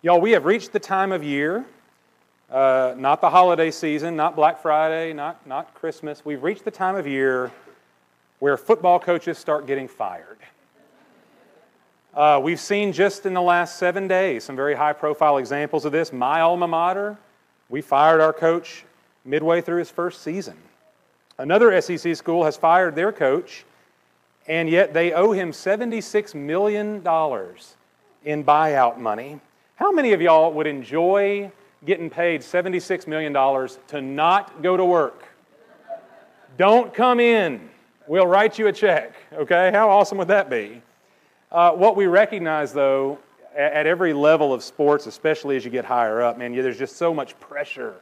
Y'all, 0.00 0.20
we 0.20 0.30
have 0.30 0.44
reached 0.44 0.72
the 0.72 0.78
time 0.78 1.10
of 1.10 1.24
year, 1.24 1.66
uh, 2.52 2.94
not 2.96 3.20
the 3.20 3.28
holiday 3.28 3.68
season, 3.68 4.14
not 4.14 4.36
Black 4.36 4.62
Friday, 4.62 5.12
not, 5.12 5.44
not 5.44 5.74
Christmas. 5.74 6.24
We've 6.24 6.40
reached 6.40 6.64
the 6.64 6.70
time 6.70 6.94
of 6.94 7.04
year 7.04 7.50
where 8.38 8.56
football 8.56 9.00
coaches 9.00 9.38
start 9.38 9.66
getting 9.66 9.88
fired. 9.88 10.38
Uh, 12.14 12.38
we've 12.40 12.60
seen 12.60 12.92
just 12.92 13.26
in 13.26 13.34
the 13.34 13.42
last 13.42 13.76
seven 13.76 14.06
days 14.06 14.44
some 14.44 14.54
very 14.54 14.76
high 14.76 14.92
profile 14.92 15.38
examples 15.38 15.84
of 15.84 15.90
this. 15.90 16.12
My 16.12 16.42
alma 16.42 16.68
mater, 16.68 17.18
we 17.68 17.80
fired 17.80 18.20
our 18.20 18.32
coach 18.32 18.84
midway 19.24 19.60
through 19.60 19.80
his 19.80 19.90
first 19.90 20.22
season. 20.22 20.56
Another 21.38 21.80
SEC 21.80 22.14
school 22.14 22.44
has 22.44 22.56
fired 22.56 22.94
their 22.94 23.10
coach, 23.10 23.64
and 24.46 24.70
yet 24.70 24.94
they 24.94 25.12
owe 25.12 25.32
him 25.32 25.50
$76 25.50 26.36
million 26.36 26.98
in 28.24 28.44
buyout 28.44 28.98
money. 28.98 29.40
How 29.78 29.92
many 29.92 30.12
of 30.12 30.20
y'all 30.20 30.52
would 30.54 30.66
enjoy 30.66 31.52
getting 31.86 32.10
paid 32.10 32.40
$76 32.40 33.06
million 33.06 33.32
to 33.86 34.02
not 34.02 34.60
go 34.60 34.76
to 34.76 34.84
work? 34.84 35.22
Don't 36.56 36.92
come 36.92 37.20
in. 37.20 37.70
We'll 38.08 38.26
write 38.26 38.58
you 38.58 38.66
a 38.66 38.72
check, 38.72 39.14
okay? 39.32 39.70
How 39.72 39.88
awesome 39.88 40.18
would 40.18 40.26
that 40.26 40.50
be? 40.50 40.82
Uh, 41.52 41.70
what 41.70 41.94
we 41.94 42.08
recognize, 42.08 42.72
though, 42.72 43.20
at, 43.54 43.72
at 43.72 43.86
every 43.86 44.12
level 44.12 44.52
of 44.52 44.64
sports, 44.64 45.06
especially 45.06 45.56
as 45.56 45.64
you 45.64 45.70
get 45.70 45.84
higher 45.84 46.22
up, 46.22 46.38
man, 46.38 46.52
there's 46.56 46.76
just 46.76 46.96
so 46.96 47.14
much 47.14 47.38
pressure 47.38 47.94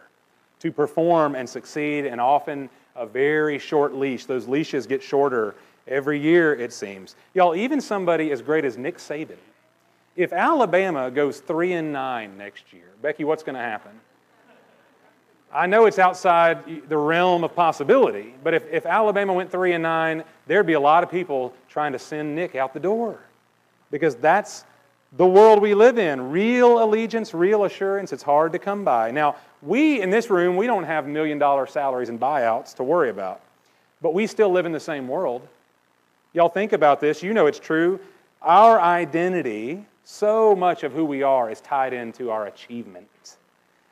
to 0.60 0.72
perform 0.72 1.34
and 1.34 1.46
succeed, 1.46 2.06
and 2.06 2.22
often 2.22 2.70
a 2.94 3.04
very 3.04 3.58
short 3.58 3.92
leash. 3.92 4.24
Those 4.24 4.48
leashes 4.48 4.86
get 4.86 5.02
shorter 5.02 5.54
every 5.86 6.18
year, 6.18 6.54
it 6.54 6.72
seems. 6.72 7.16
Y'all, 7.34 7.54
even 7.54 7.82
somebody 7.82 8.32
as 8.32 8.40
great 8.40 8.64
as 8.64 8.78
Nick 8.78 8.96
Saban, 8.96 9.36
if 10.16 10.32
Alabama 10.32 11.10
goes 11.10 11.40
three 11.40 11.72
and 11.74 11.92
nine 11.92 12.36
next 12.38 12.72
year, 12.72 12.88
Becky, 13.02 13.24
what's 13.24 13.42
going 13.42 13.54
to 13.54 13.62
happen? 13.62 13.92
I 15.52 15.66
know 15.66 15.86
it's 15.86 15.98
outside 15.98 16.88
the 16.88 16.96
realm 16.96 17.44
of 17.44 17.54
possibility, 17.54 18.34
but 18.42 18.52
if, 18.52 18.64
if 18.70 18.84
Alabama 18.84 19.32
went 19.32 19.50
three 19.50 19.72
and 19.72 19.82
nine, 19.82 20.24
there'd 20.46 20.66
be 20.66 20.72
a 20.72 20.80
lot 20.80 21.02
of 21.02 21.10
people 21.10 21.54
trying 21.68 21.92
to 21.92 21.98
send 21.98 22.34
Nick 22.34 22.54
out 22.54 22.74
the 22.74 22.80
door 22.80 23.20
because 23.90 24.16
that's 24.16 24.64
the 25.16 25.26
world 25.26 25.62
we 25.62 25.74
live 25.74 25.98
in. 25.98 26.30
Real 26.30 26.82
allegiance, 26.82 27.32
real 27.32 27.64
assurance, 27.64 28.12
it's 28.12 28.22
hard 28.22 28.52
to 28.52 28.58
come 28.58 28.84
by. 28.84 29.10
Now, 29.10 29.36
we 29.62 30.02
in 30.02 30.10
this 30.10 30.30
room, 30.30 30.56
we 30.56 30.66
don't 30.66 30.84
have 30.84 31.06
million 31.06 31.38
dollar 31.38 31.66
salaries 31.66 32.08
and 32.08 32.20
buyouts 32.20 32.74
to 32.76 32.82
worry 32.82 33.10
about, 33.10 33.40
but 34.02 34.14
we 34.14 34.26
still 34.26 34.50
live 34.50 34.66
in 34.66 34.72
the 34.72 34.80
same 34.80 35.08
world. 35.08 35.46
Y'all 36.32 36.48
think 36.48 36.72
about 36.72 37.00
this. 37.00 37.22
You 37.22 37.32
know 37.32 37.46
it's 37.46 37.58
true. 37.58 37.98
Our 38.42 38.80
identity, 38.80 39.86
so 40.08 40.54
much 40.54 40.84
of 40.84 40.92
who 40.92 41.04
we 41.04 41.24
are, 41.24 41.50
is 41.50 41.60
tied 41.60 41.92
into 41.92 42.30
our 42.30 42.46
achievement. 42.46 43.36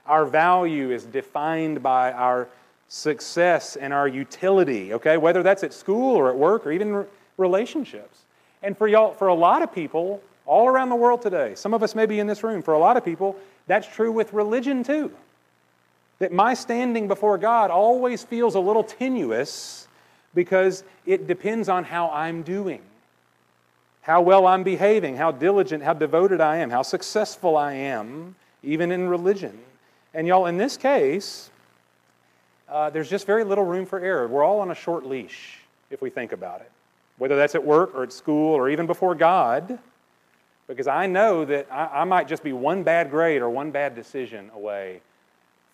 Our 0.06 0.24
value 0.24 0.92
is 0.92 1.04
defined 1.04 1.82
by 1.82 2.12
our 2.12 2.48
success 2.86 3.74
and 3.74 3.92
our 3.92 4.06
utility, 4.06 4.94
okay? 4.94 5.16
Whether 5.16 5.42
that's 5.42 5.64
at 5.64 5.74
school 5.74 6.14
or 6.14 6.30
at 6.30 6.36
work 6.36 6.66
or 6.66 6.70
even 6.70 7.04
relationships. 7.36 8.20
And 8.62 8.78
for 8.78 8.86
y'all, 8.86 9.12
for 9.12 9.26
a 9.26 9.34
lot 9.34 9.62
of 9.62 9.74
people 9.74 10.22
all 10.46 10.68
around 10.68 10.90
the 10.90 10.94
world 10.94 11.20
today, 11.20 11.56
some 11.56 11.74
of 11.74 11.82
us 11.82 11.96
may 11.96 12.06
be 12.06 12.20
in 12.20 12.28
this 12.28 12.44
room, 12.44 12.62
for 12.62 12.74
a 12.74 12.78
lot 12.78 12.96
of 12.96 13.04
people, 13.04 13.34
that's 13.66 13.88
true 13.88 14.12
with 14.12 14.32
religion 14.32 14.84
too. 14.84 15.10
That 16.20 16.30
my 16.30 16.54
standing 16.54 17.08
before 17.08 17.38
God 17.38 17.72
always 17.72 18.22
feels 18.22 18.54
a 18.54 18.60
little 18.60 18.84
tenuous 18.84 19.88
because 20.32 20.84
it 21.06 21.26
depends 21.26 21.68
on 21.68 21.82
how 21.82 22.08
I'm 22.10 22.42
doing, 22.42 22.82
how 24.04 24.22
well 24.22 24.46
I'm 24.46 24.62
behaving, 24.62 25.16
how 25.16 25.32
diligent, 25.32 25.82
how 25.82 25.92
devoted 25.92 26.40
I 26.40 26.58
am, 26.58 26.70
how 26.70 26.82
successful 26.82 27.56
I 27.56 27.74
am, 27.74 28.36
even 28.62 28.92
in 28.92 29.08
religion. 29.08 29.58
And 30.14 30.26
y'all, 30.26 30.46
in 30.46 30.56
this 30.56 30.76
case, 30.76 31.50
uh, 32.68 32.88
there's 32.90 33.10
just 33.10 33.26
very 33.26 33.44
little 33.44 33.64
room 33.64 33.84
for 33.84 33.98
error. 33.98 34.28
We're 34.28 34.44
all 34.44 34.60
on 34.60 34.70
a 34.70 34.74
short 34.74 35.04
leash 35.04 35.58
if 35.90 36.00
we 36.00 36.08
think 36.08 36.32
about 36.32 36.60
it 36.60 36.70
whether 37.18 37.36
that's 37.36 37.54
at 37.54 37.64
work 37.64 37.94
or 37.94 38.02
at 38.02 38.12
school 38.12 38.54
or 38.54 38.68
even 38.68 38.86
before 38.86 39.14
God, 39.14 39.78
because 40.66 40.86
I 40.86 41.06
know 41.06 41.44
that 41.44 41.66
I, 41.70 42.00
I, 42.00 42.04
might 42.04 42.26
just 42.26 42.42
be 42.42 42.52
one 42.52 42.82
bad 42.82 43.10
grade 43.10 43.42
or 43.42 43.50
one 43.50 43.70
bad 43.70 43.94
decision 43.94 44.50
away 44.54 45.00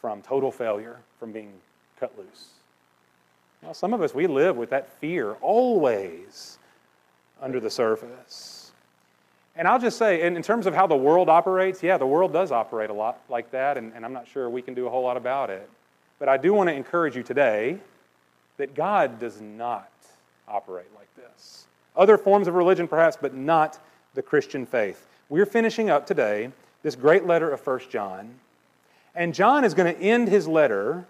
from 0.00 0.22
total 0.22 0.50
failure, 0.50 0.98
from 1.18 1.32
being 1.32 1.52
cut 1.98 2.12
loose. 2.18 2.48
Now, 3.62 3.72
some 3.72 3.92
of 3.94 4.02
us, 4.02 4.14
we 4.14 4.26
live 4.26 4.56
with 4.56 4.70
that 4.70 4.92
fear 4.98 5.32
always 5.40 6.58
under 7.40 7.60
the 7.60 7.70
surface. 7.70 8.72
And 9.56 9.66
I'll 9.66 9.78
just 9.78 9.98
say, 9.98 10.22
in, 10.22 10.36
in 10.36 10.42
terms 10.42 10.66
of 10.66 10.74
how 10.74 10.86
the 10.86 10.96
world 10.96 11.28
operates, 11.28 11.82
yeah, 11.82 11.98
the 11.98 12.06
world 12.06 12.32
does 12.32 12.52
operate 12.52 12.90
a 12.90 12.94
lot 12.94 13.20
like 13.28 13.50
that, 13.50 13.76
and, 13.76 13.92
and 13.94 14.04
I'm 14.04 14.12
not 14.12 14.28
sure 14.28 14.48
we 14.48 14.62
can 14.62 14.74
do 14.74 14.86
a 14.86 14.90
whole 14.90 15.02
lot 15.02 15.16
about 15.16 15.50
it. 15.50 15.68
But 16.18 16.28
I 16.28 16.36
do 16.36 16.52
want 16.52 16.68
to 16.68 16.74
encourage 16.74 17.16
you 17.16 17.22
today 17.22 17.78
that 18.58 18.74
God 18.74 19.18
does 19.18 19.40
not 19.40 19.90
operate 20.46 20.86
like 20.94 21.08
this. 21.16 21.66
Other 21.96 22.16
forms 22.16 22.46
of 22.46 22.54
religion, 22.54 22.86
perhaps, 22.86 23.16
but 23.20 23.34
not 23.34 23.78
the 24.14 24.22
Christian 24.22 24.66
faith. 24.66 25.06
We're 25.28 25.46
finishing 25.46 25.90
up 25.90 26.06
today 26.06 26.50
this 26.82 26.94
great 26.94 27.26
letter 27.26 27.50
of 27.50 27.64
1 27.66 27.80
John. 27.90 28.34
And 29.14 29.34
John 29.34 29.64
is 29.64 29.74
going 29.74 29.94
to 29.94 30.00
end 30.00 30.28
his 30.28 30.46
letter 30.46 31.04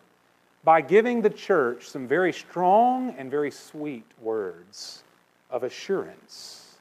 by 0.65 0.81
giving 0.81 1.23
the 1.23 1.31
church 1.31 1.89
some 1.89 2.07
very 2.07 2.33
strong 2.33 3.15
and 3.19 3.31
very 3.31 3.51
sweet 3.51 4.05
words 4.21 5.03
of 5.51 5.63
assurance 5.63 6.77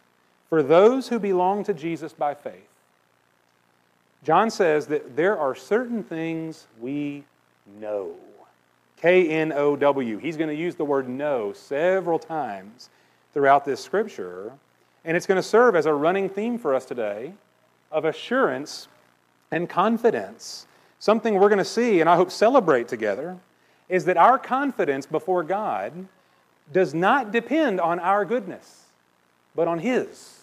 for 0.50 0.63
those 0.63 1.07
who 1.07 1.19
belong 1.19 1.63
to 1.63 1.74
Jesus 1.74 2.13
by 2.13 2.34
faith. 2.34 2.68
John 4.24 4.50
says 4.50 4.88
that 4.88 5.16
there 5.16 5.38
are 5.38 5.56
certain 5.56 6.03
things 6.03 6.68
we 6.80 7.24
know. 7.80 8.16
K 8.97 9.30
N 9.30 9.53
O 9.53 9.75
W. 9.75 10.18
He's 10.18 10.35
going 10.35 10.50
to 10.50 10.56
use 10.56 10.75
the 10.75 10.84
word 10.84 11.07
know 11.07 11.53
several 11.53 12.19
times 12.19 12.90
throughout 13.34 13.63
this 13.63 13.81
scripture. 13.81 14.52
And 15.06 15.16
it's 15.16 15.25
going 15.25 15.38
to 15.38 15.47
serve 15.47 15.75
as 15.75 15.86
a 15.86 15.94
running 15.94 16.28
theme 16.28 16.57
for 16.57 16.75
us 16.75 16.86
today 16.86 17.34
of 17.91 18.03
assurance 18.03 18.90
and 19.51 19.69
confidence. 19.69 20.68
Something 21.00 21.36
we're 21.36 21.47
going 21.47 21.59
to 21.59 21.66
see 21.66 22.01
and 22.01 22.09
I 22.09 22.18
hope 22.18 22.31
celebrate 22.31 22.90
together 22.90 23.38
is 23.88 24.06
that 24.06 24.18
our 24.18 24.38
confidence 24.38 25.06
before 25.06 25.44
God 25.44 26.07
does 26.72 26.94
not 26.94 27.31
depend 27.31 27.80
on 27.80 28.00
our 28.00 28.25
goodness, 28.25 28.85
but 29.56 29.68
on 29.68 29.80
His. 29.80 30.40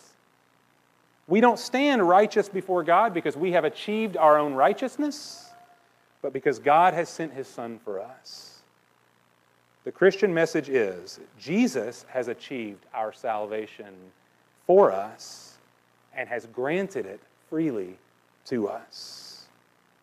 We 1.28 1.40
don't 1.40 1.58
stand 1.58 2.06
righteous 2.08 2.48
before 2.48 2.84
God 2.84 3.12
because 3.12 3.36
we 3.36 3.52
have 3.52 3.64
achieved 3.64 4.16
our 4.16 4.38
own 4.38 4.54
righteousness, 4.54 5.50
but 6.22 6.32
because 6.32 6.58
God 6.58 6.94
has 6.94 7.08
sent 7.08 7.32
His 7.32 7.48
Son 7.48 7.80
for 7.84 8.00
us. 8.00 8.60
The 9.84 9.92
Christian 9.92 10.34
message 10.34 10.68
is 10.68 11.20
Jesus 11.38 12.04
has 12.08 12.28
achieved 12.28 12.84
our 12.92 13.12
salvation 13.12 13.94
for 14.66 14.90
us 14.90 15.58
and 16.14 16.28
has 16.28 16.46
granted 16.46 17.06
it 17.06 17.20
freely 17.48 17.96
to 18.46 18.68
us. 18.68 19.46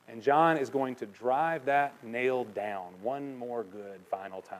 And 0.08 0.22
John 0.22 0.58
is 0.58 0.70
going 0.70 0.96
to 0.96 1.06
drive 1.08 1.66
that 1.66 1.94
nail 2.04 2.46
down 2.46 2.94
one 3.02 3.36
more 3.36 3.64
good 3.64 4.00
final 4.10 4.42
time 4.42 4.60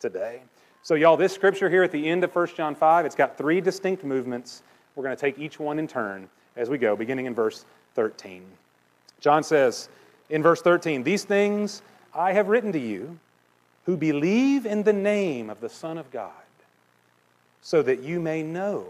today. 0.00 0.40
So, 0.84 0.96
y'all, 0.96 1.16
this 1.16 1.32
scripture 1.32 1.70
here 1.70 1.82
at 1.82 1.92
the 1.92 2.10
end 2.10 2.24
of 2.24 2.34
1 2.36 2.48
John 2.54 2.74
5, 2.74 3.06
it's 3.06 3.14
got 3.14 3.38
three 3.38 3.62
distinct 3.62 4.04
movements. 4.04 4.62
We're 4.94 5.04
going 5.04 5.16
to 5.16 5.20
take 5.20 5.38
each 5.38 5.58
one 5.58 5.78
in 5.78 5.88
turn 5.88 6.28
as 6.56 6.68
we 6.68 6.76
go, 6.76 6.94
beginning 6.94 7.24
in 7.24 7.34
verse 7.34 7.64
13. 7.94 8.44
John 9.18 9.42
says 9.42 9.88
in 10.28 10.42
verse 10.42 10.60
13, 10.60 11.02
These 11.02 11.24
things 11.24 11.80
I 12.14 12.34
have 12.34 12.48
written 12.48 12.70
to 12.72 12.78
you 12.78 13.18
who 13.86 13.96
believe 13.96 14.66
in 14.66 14.82
the 14.82 14.92
name 14.92 15.48
of 15.48 15.62
the 15.62 15.70
Son 15.70 15.96
of 15.96 16.10
God, 16.10 16.32
so 17.62 17.80
that 17.80 18.02
you 18.02 18.20
may 18.20 18.42
know 18.42 18.88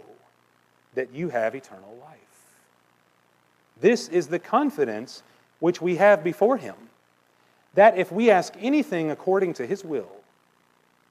that 0.97 1.15
you 1.15 1.29
have 1.29 1.55
eternal 1.55 1.97
life. 2.01 2.19
This 3.81 4.09
is 4.09 4.27
the 4.27 4.41
confidence 4.41 5.23
which 5.61 5.81
we 5.81 5.95
have 5.95 6.25
before 6.25 6.57
Him, 6.57 6.75
that 7.75 7.97
if 7.97 8.11
we 8.11 8.33
ask 8.33 8.53
anything 8.59 9.13
according 9.13 9.55
to 9.55 9.65
His 9.65 9.85
will, 9.85 10.24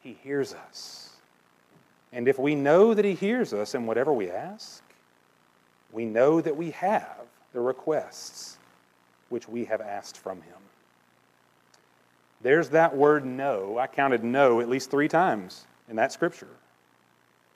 He 0.04 0.18
hears 0.22 0.54
us. 0.54 1.12
And 2.12 2.28
if 2.28 2.38
we 2.38 2.54
know 2.54 2.94
that 2.94 3.06
He 3.06 3.14
hears 3.14 3.54
us 3.54 3.74
in 3.74 3.86
whatever 3.88 4.14
we 4.14 4.30
ask, 4.30 4.84
we 5.92 6.06
know 6.06 6.42
that 6.42 6.56
we 6.56 6.72
have 6.72 7.22
the 7.54 7.62
requests 7.62 8.58
which 9.30 9.48
we 9.48 9.66
have 9.66 9.82
asked 9.82 10.18
from 10.18 10.42
Him. 10.42 10.58
There's 12.42 12.70
that 12.70 12.96
word 12.96 13.26
know. 13.26 13.78
I 13.80 13.88
counted 13.88 14.24
know 14.24 14.60
at 14.60 14.70
least 14.70 14.92
three 14.92 15.08
times 15.08 15.66
in 15.90 15.96
that 15.96 16.12
scripture. 16.12 16.48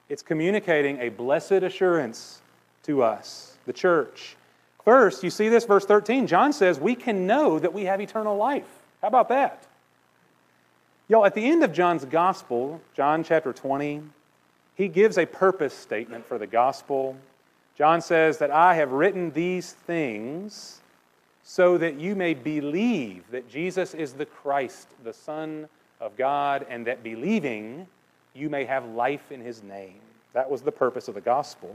It's 0.07 0.23
communicating 0.23 0.99
a 1.01 1.09
blessed 1.09 1.51
assurance 1.51 2.41
to 2.83 3.03
us, 3.03 3.57
the 3.65 3.73
church. 3.73 4.37
First, 4.85 5.21
you 5.21 5.29
see 5.29 5.49
this, 5.49 5.65
verse 5.65 5.85
13. 5.85 6.27
John 6.27 6.53
says 6.53 6.79
we 6.79 6.95
can 6.95 7.27
know 7.27 7.59
that 7.59 7.73
we 7.73 7.83
have 7.83 7.99
eternal 7.99 8.37
life. 8.37 8.69
How 9.01 9.09
about 9.09 9.27
that? 9.29 9.66
Y'all, 11.09 11.25
at 11.25 11.33
the 11.33 11.45
end 11.45 11.63
of 11.63 11.71
John's 11.71 12.03
gospel, 12.03 12.81
John 12.93 13.23
chapter 13.23 13.53
20, 13.53 14.01
he 14.75 14.89
gives 14.89 15.17
a 15.17 15.25
purpose 15.25 15.73
statement 15.73 16.25
for 16.27 16.37
the 16.37 16.47
gospel. 16.47 17.15
John 17.77 18.01
says 18.01 18.39
that 18.39 18.51
I 18.51 18.75
have 18.75 18.91
written 18.91 19.31
these 19.31 19.71
things 19.71 20.81
so 21.43 21.77
that 21.77 21.97
you 21.97 22.13
may 22.13 22.33
believe 22.33 23.23
that 23.31 23.49
Jesus 23.49 23.93
is 23.93 24.13
the 24.13 24.25
Christ, 24.25 24.89
the 25.05 25.13
Son 25.13 25.69
of 26.01 26.17
God, 26.17 26.65
and 26.69 26.85
that 26.87 27.03
believing 27.03 27.87
you 28.33 28.49
may 28.49 28.65
have 28.65 28.85
life 28.85 29.31
in 29.31 29.39
his 29.39 29.63
name. 29.63 30.01
That 30.33 30.51
was 30.51 30.61
the 30.61 30.73
purpose 30.73 31.07
of 31.07 31.15
the 31.15 31.21
gospel. 31.21 31.73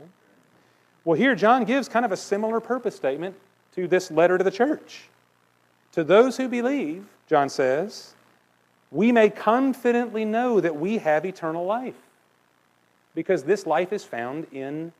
Well, 1.06 1.16
here 1.16 1.34
John 1.34 1.64
gives 1.64 1.88
kind 1.88 2.04
of 2.04 2.12
a 2.12 2.18
similar 2.18 2.60
purpose 2.60 2.96
statement 2.96 3.34
to 3.76 3.88
this 3.88 4.10
letter 4.10 4.36
to 4.36 4.44
the 4.44 4.50
church. 4.50 5.08
To 5.92 6.04
those 6.04 6.36
who 6.36 6.48
believe, 6.48 7.06
John 7.26 7.48
says, 7.48 8.12
we 8.92 9.10
may 9.10 9.30
confidently 9.30 10.24
know 10.24 10.60
that 10.60 10.76
we 10.76 10.98
have 10.98 11.24
eternal 11.24 11.64
life 11.64 11.96
because 13.14 13.42
this 13.42 13.66
life 13.66 13.92
is 13.92 14.04
found 14.04 14.46
in 14.52 14.92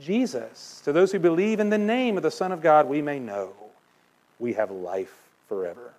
Jesus. 0.00 0.80
To 0.84 0.92
those 0.92 1.10
who 1.10 1.18
believe 1.18 1.58
in 1.58 1.70
the 1.70 1.78
name 1.78 2.16
of 2.16 2.22
the 2.22 2.30
Son 2.30 2.52
of 2.52 2.60
God, 2.60 2.86
we 2.86 3.02
may 3.02 3.18
know 3.18 3.52
we 4.38 4.52
have 4.52 4.70
life 4.70 5.14
forever. 5.48 5.92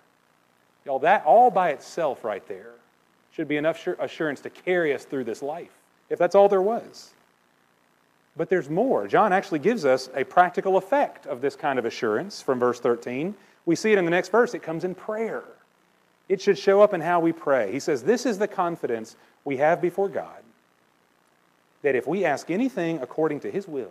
Y'all, 0.86 1.00
that 1.00 1.24
all 1.26 1.50
by 1.50 1.70
itself 1.70 2.24
right 2.24 2.46
there 2.48 2.72
should 3.32 3.48
be 3.48 3.56
enough 3.56 3.86
assurance 3.98 4.40
to 4.40 4.50
carry 4.50 4.94
us 4.94 5.04
through 5.04 5.24
this 5.24 5.42
life, 5.42 5.70
if 6.08 6.18
that's 6.18 6.34
all 6.34 6.48
there 6.48 6.62
was. 6.62 7.10
But 8.36 8.48
there's 8.48 8.70
more. 8.70 9.06
John 9.06 9.32
actually 9.32 9.58
gives 9.58 9.84
us 9.84 10.08
a 10.14 10.24
practical 10.24 10.76
effect 10.76 11.26
of 11.26 11.40
this 11.40 11.56
kind 11.56 11.78
of 11.78 11.84
assurance 11.84 12.40
from 12.40 12.58
verse 12.58 12.80
13. 12.80 13.34
We 13.66 13.76
see 13.76 13.92
it 13.92 13.98
in 13.98 14.04
the 14.04 14.10
next 14.10 14.30
verse. 14.30 14.54
It 14.54 14.62
comes 14.62 14.84
in 14.84 14.94
prayer. 14.94 15.44
It 16.30 16.40
should 16.40 16.56
show 16.56 16.80
up 16.80 16.94
in 16.94 17.00
how 17.00 17.18
we 17.18 17.32
pray. 17.32 17.72
He 17.72 17.80
says, 17.80 18.04
This 18.04 18.24
is 18.24 18.38
the 18.38 18.46
confidence 18.46 19.16
we 19.44 19.56
have 19.56 19.82
before 19.82 20.08
God 20.08 20.44
that 21.82 21.96
if 21.96 22.06
we 22.06 22.24
ask 22.24 22.52
anything 22.52 23.00
according 23.02 23.40
to 23.40 23.50
His 23.50 23.66
will, 23.66 23.90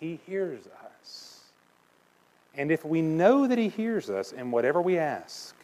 He 0.00 0.20
hears 0.26 0.62
us. 1.02 1.40
And 2.54 2.72
if 2.72 2.82
we 2.82 3.02
know 3.02 3.46
that 3.46 3.58
He 3.58 3.68
hears 3.68 4.08
us 4.08 4.32
in 4.32 4.50
whatever 4.52 4.80
we 4.80 4.96
ask, 4.96 5.54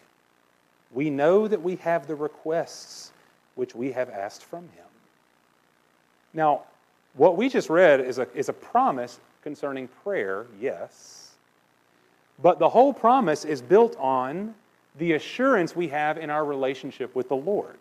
we 0.92 1.08
know 1.08 1.48
that 1.48 1.62
we 1.62 1.76
have 1.76 2.06
the 2.06 2.14
requests 2.14 3.12
which 3.54 3.74
we 3.74 3.92
have 3.92 4.10
asked 4.10 4.44
from 4.44 4.64
Him. 4.64 4.86
Now, 6.34 6.64
what 7.14 7.38
we 7.38 7.48
just 7.48 7.70
read 7.70 8.00
is 8.00 8.18
a, 8.18 8.28
is 8.34 8.50
a 8.50 8.52
promise 8.52 9.18
concerning 9.42 9.88
prayer, 10.04 10.44
yes. 10.60 11.30
But 12.42 12.58
the 12.58 12.68
whole 12.68 12.92
promise 12.92 13.46
is 13.46 13.62
built 13.62 13.96
on 13.98 14.54
the 14.98 15.12
assurance 15.12 15.74
we 15.74 15.88
have 15.88 16.18
in 16.18 16.30
our 16.30 16.44
relationship 16.44 17.14
with 17.14 17.28
the 17.28 17.36
Lord. 17.36 17.78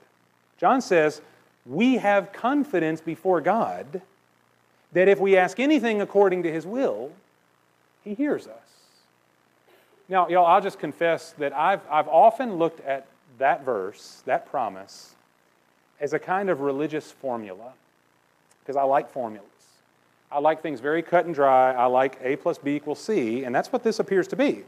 John 0.58 0.82
says, 0.82 1.22
we 1.66 1.96
have 1.96 2.32
confidence 2.32 3.02
before 3.02 3.42
God 3.42 4.02
that 4.94 5.08
if 5.08 5.20
we 5.20 5.38
ask 5.38 5.60
anything 5.60 6.02
according 6.02 6.44
to 6.44 6.52
his 6.52 6.66
will, 6.66 7.12
he 8.04 8.14
hears 8.14 8.48
us. 8.48 8.70
Now, 10.08 10.28
y'all, 10.28 10.46
I'll 10.46 10.62
just 10.62 10.80
confess 10.80 11.34
that 11.34 11.56
I've, 11.56 11.82
I've 11.90 12.08
often 12.08 12.56
looked 12.56 12.82
at 12.82 13.06
that 13.38 13.64
verse, 13.64 14.24
that 14.26 14.50
promise, 14.50 15.14
as 16.00 16.14
a 16.14 16.20
kind 16.20 16.50
of 16.50 16.62
religious 16.62 17.12
formula 17.12 17.74
because 18.62 18.76
I 18.76 18.84
like 18.84 19.10
formulas. 19.10 19.46
I 20.32 20.40
like 20.40 20.62
things 20.62 20.80
very 20.80 21.02
cut 21.02 21.26
and 21.26 21.34
dry. 21.34 21.74
I 21.74 21.86
like 21.86 22.20
A 22.24 22.36
plus 22.36 22.58
B 22.58 22.76
equals 22.76 23.00
C, 23.00 23.44
and 23.44 23.54
that's 23.54 23.72
what 23.72 23.84
this 23.84 24.00
appears 24.00 24.28
to 24.28 24.36
be. 24.36 24.64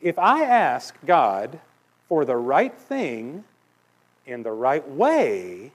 If 0.00 0.18
I 0.18 0.44
ask 0.44 0.94
God 1.06 1.60
for 2.08 2.24
the 2.24 2.36
right 2.36 2.76
thing 2.76 3.44
in 4.26 4.42
the 4.42 4.52
right 4.52 4.86
way, 4.90 5.72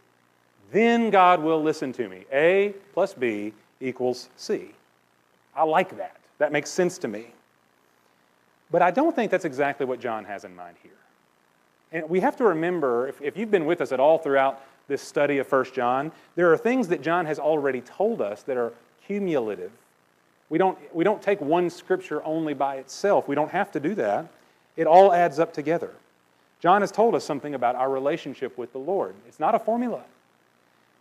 then 0.72 1.10
God 1.10 1.42
will 1.42 1.62
listen 1.62 1.92
to 1.94 2.08
me. 2.08 2.26
A 2.32 2.74
plus 2.94 3.14
B 3.14 3.54
equals 3.82 4.30
C. 4.38 4.72
I 5.56 5.64
like 5.64 5.98
that. 5.98 6.18
That 6.38 6.52
makes 6.52 6.70
sense 6.70 6.98
to 7.00 7.08
me. 7.08 7.28
But 8.72 8.82
I 8.82 8.92
don't 8.92 9.16
think 9.16 9.32
that's 9.32 9.46
exactly 9.46 9.86
what 9.86 10.00
John 10.00 10.26
has 10.26 10.44
in 10.46 10.56
mind 10.56 10.78
here. 10.84 10.92
And 11.92 12.08
we 12.08 12.20
have 12.20 12.36
to 12.38 12.44
remember, 12.44 13.08
if, 13.08 13.22
if 13.22 13.36
you've 13.36 13.50
been 13.50 13.66
with 13.66 13.82
us 13.82 13.92
at 13.92 14.00
all 14.00 14.20
throughout 14.20 14.62
this 14.88 15.02
study 15.02 15.40
of 15.40 15.52
1 15.52 15.66
John, 15.74 16.12
there 16.36 16.52
are 16.52 16.58
things 16.58 16.88
that 16.90 17.02
John 17.02 17.26
has 17.26 17.40
already 17.40 17.82
told 17.82 18.22
us 18.22 18.44
that 18.44 18.58
are 18.58 18.74
cumulative. 19.08 19.72
We 20.50 20.58
don't, 20.58 20.78
we 20.94 21.04
don't 21.04 21.22
take 21.22 21.42
one 21.42 21.70
scripture 21.70 22.24
only 22.24 22.54
by 22.54 22.76
itself. 22.76 23.28
We 23.28 23.36
don't 23.36 23.52
have 23.52 23.72
to 23.72 23.80
do 23.80 23.96
that. 23.96 24.28
It 24.78 24.88
all 24.88 25.12
adds 25.12 25.40
up 25.40 25.54
together. 25.54 25.92
John 26.62 26.82
has 26.82 26.92
told 26.92 27.16
us 27.16 27.24
something 27.24 27.56
about 27.56 27.76
our 27.76 27.90
relationship 27.90 28.58
with 28.58 28.74
the 28.74 28.80
Lord. 28.80 29.16
It's 29.28 29.40
not 29.40 29.56
a 29.56 29.60
formula. 29.60 30.04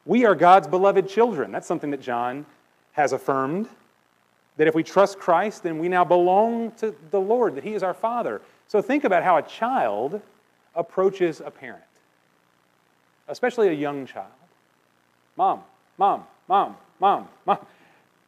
We 0.06 0.24
are 0.24 0.34
God's 0.34 0.68
beloved 0.68 1.08
children. 1.08 1.50
That's 1.52 1.66
something 1.66 1.90
that 1.90 2.00
John 2.00 2.46
has 2.92 3.12
affirmed. 3.12 3.68
That 4.56 4.68
if 4.68 4.74
we 4.74 4.82
trust 4.82 5.18
Christ, 5.18 5.62
then 5.62 5.78
we 5.78 5.88
now 5.88 6.04
belong 6.04 6.72
to 6.78 6.94
the 7.10 7.20
Lord, 7.20 7.56
that 7.56 7.64
He 7.64 7.74
is 7.74 7.82
our 7.82 7.94
Father. 7.94 8.40
So 8.66 8.80
think 8.80 9.04
about 9.04 9.22
how 9.22 9.36
a 9.36 9.42
child 9.42 10.20
approaches 10.74 11.40
a 11.40 11.50
parent, 11.50 11.82
especially 13.26 13.68
a 13.68 13.72
young 13.72 14.06
child. 14.06 14.26
Mom, 15.36 15.62
mom, 15.96 16.24
mom, 16.48 16.76
mom, 17.00 17.28
mom. 17.46 17.58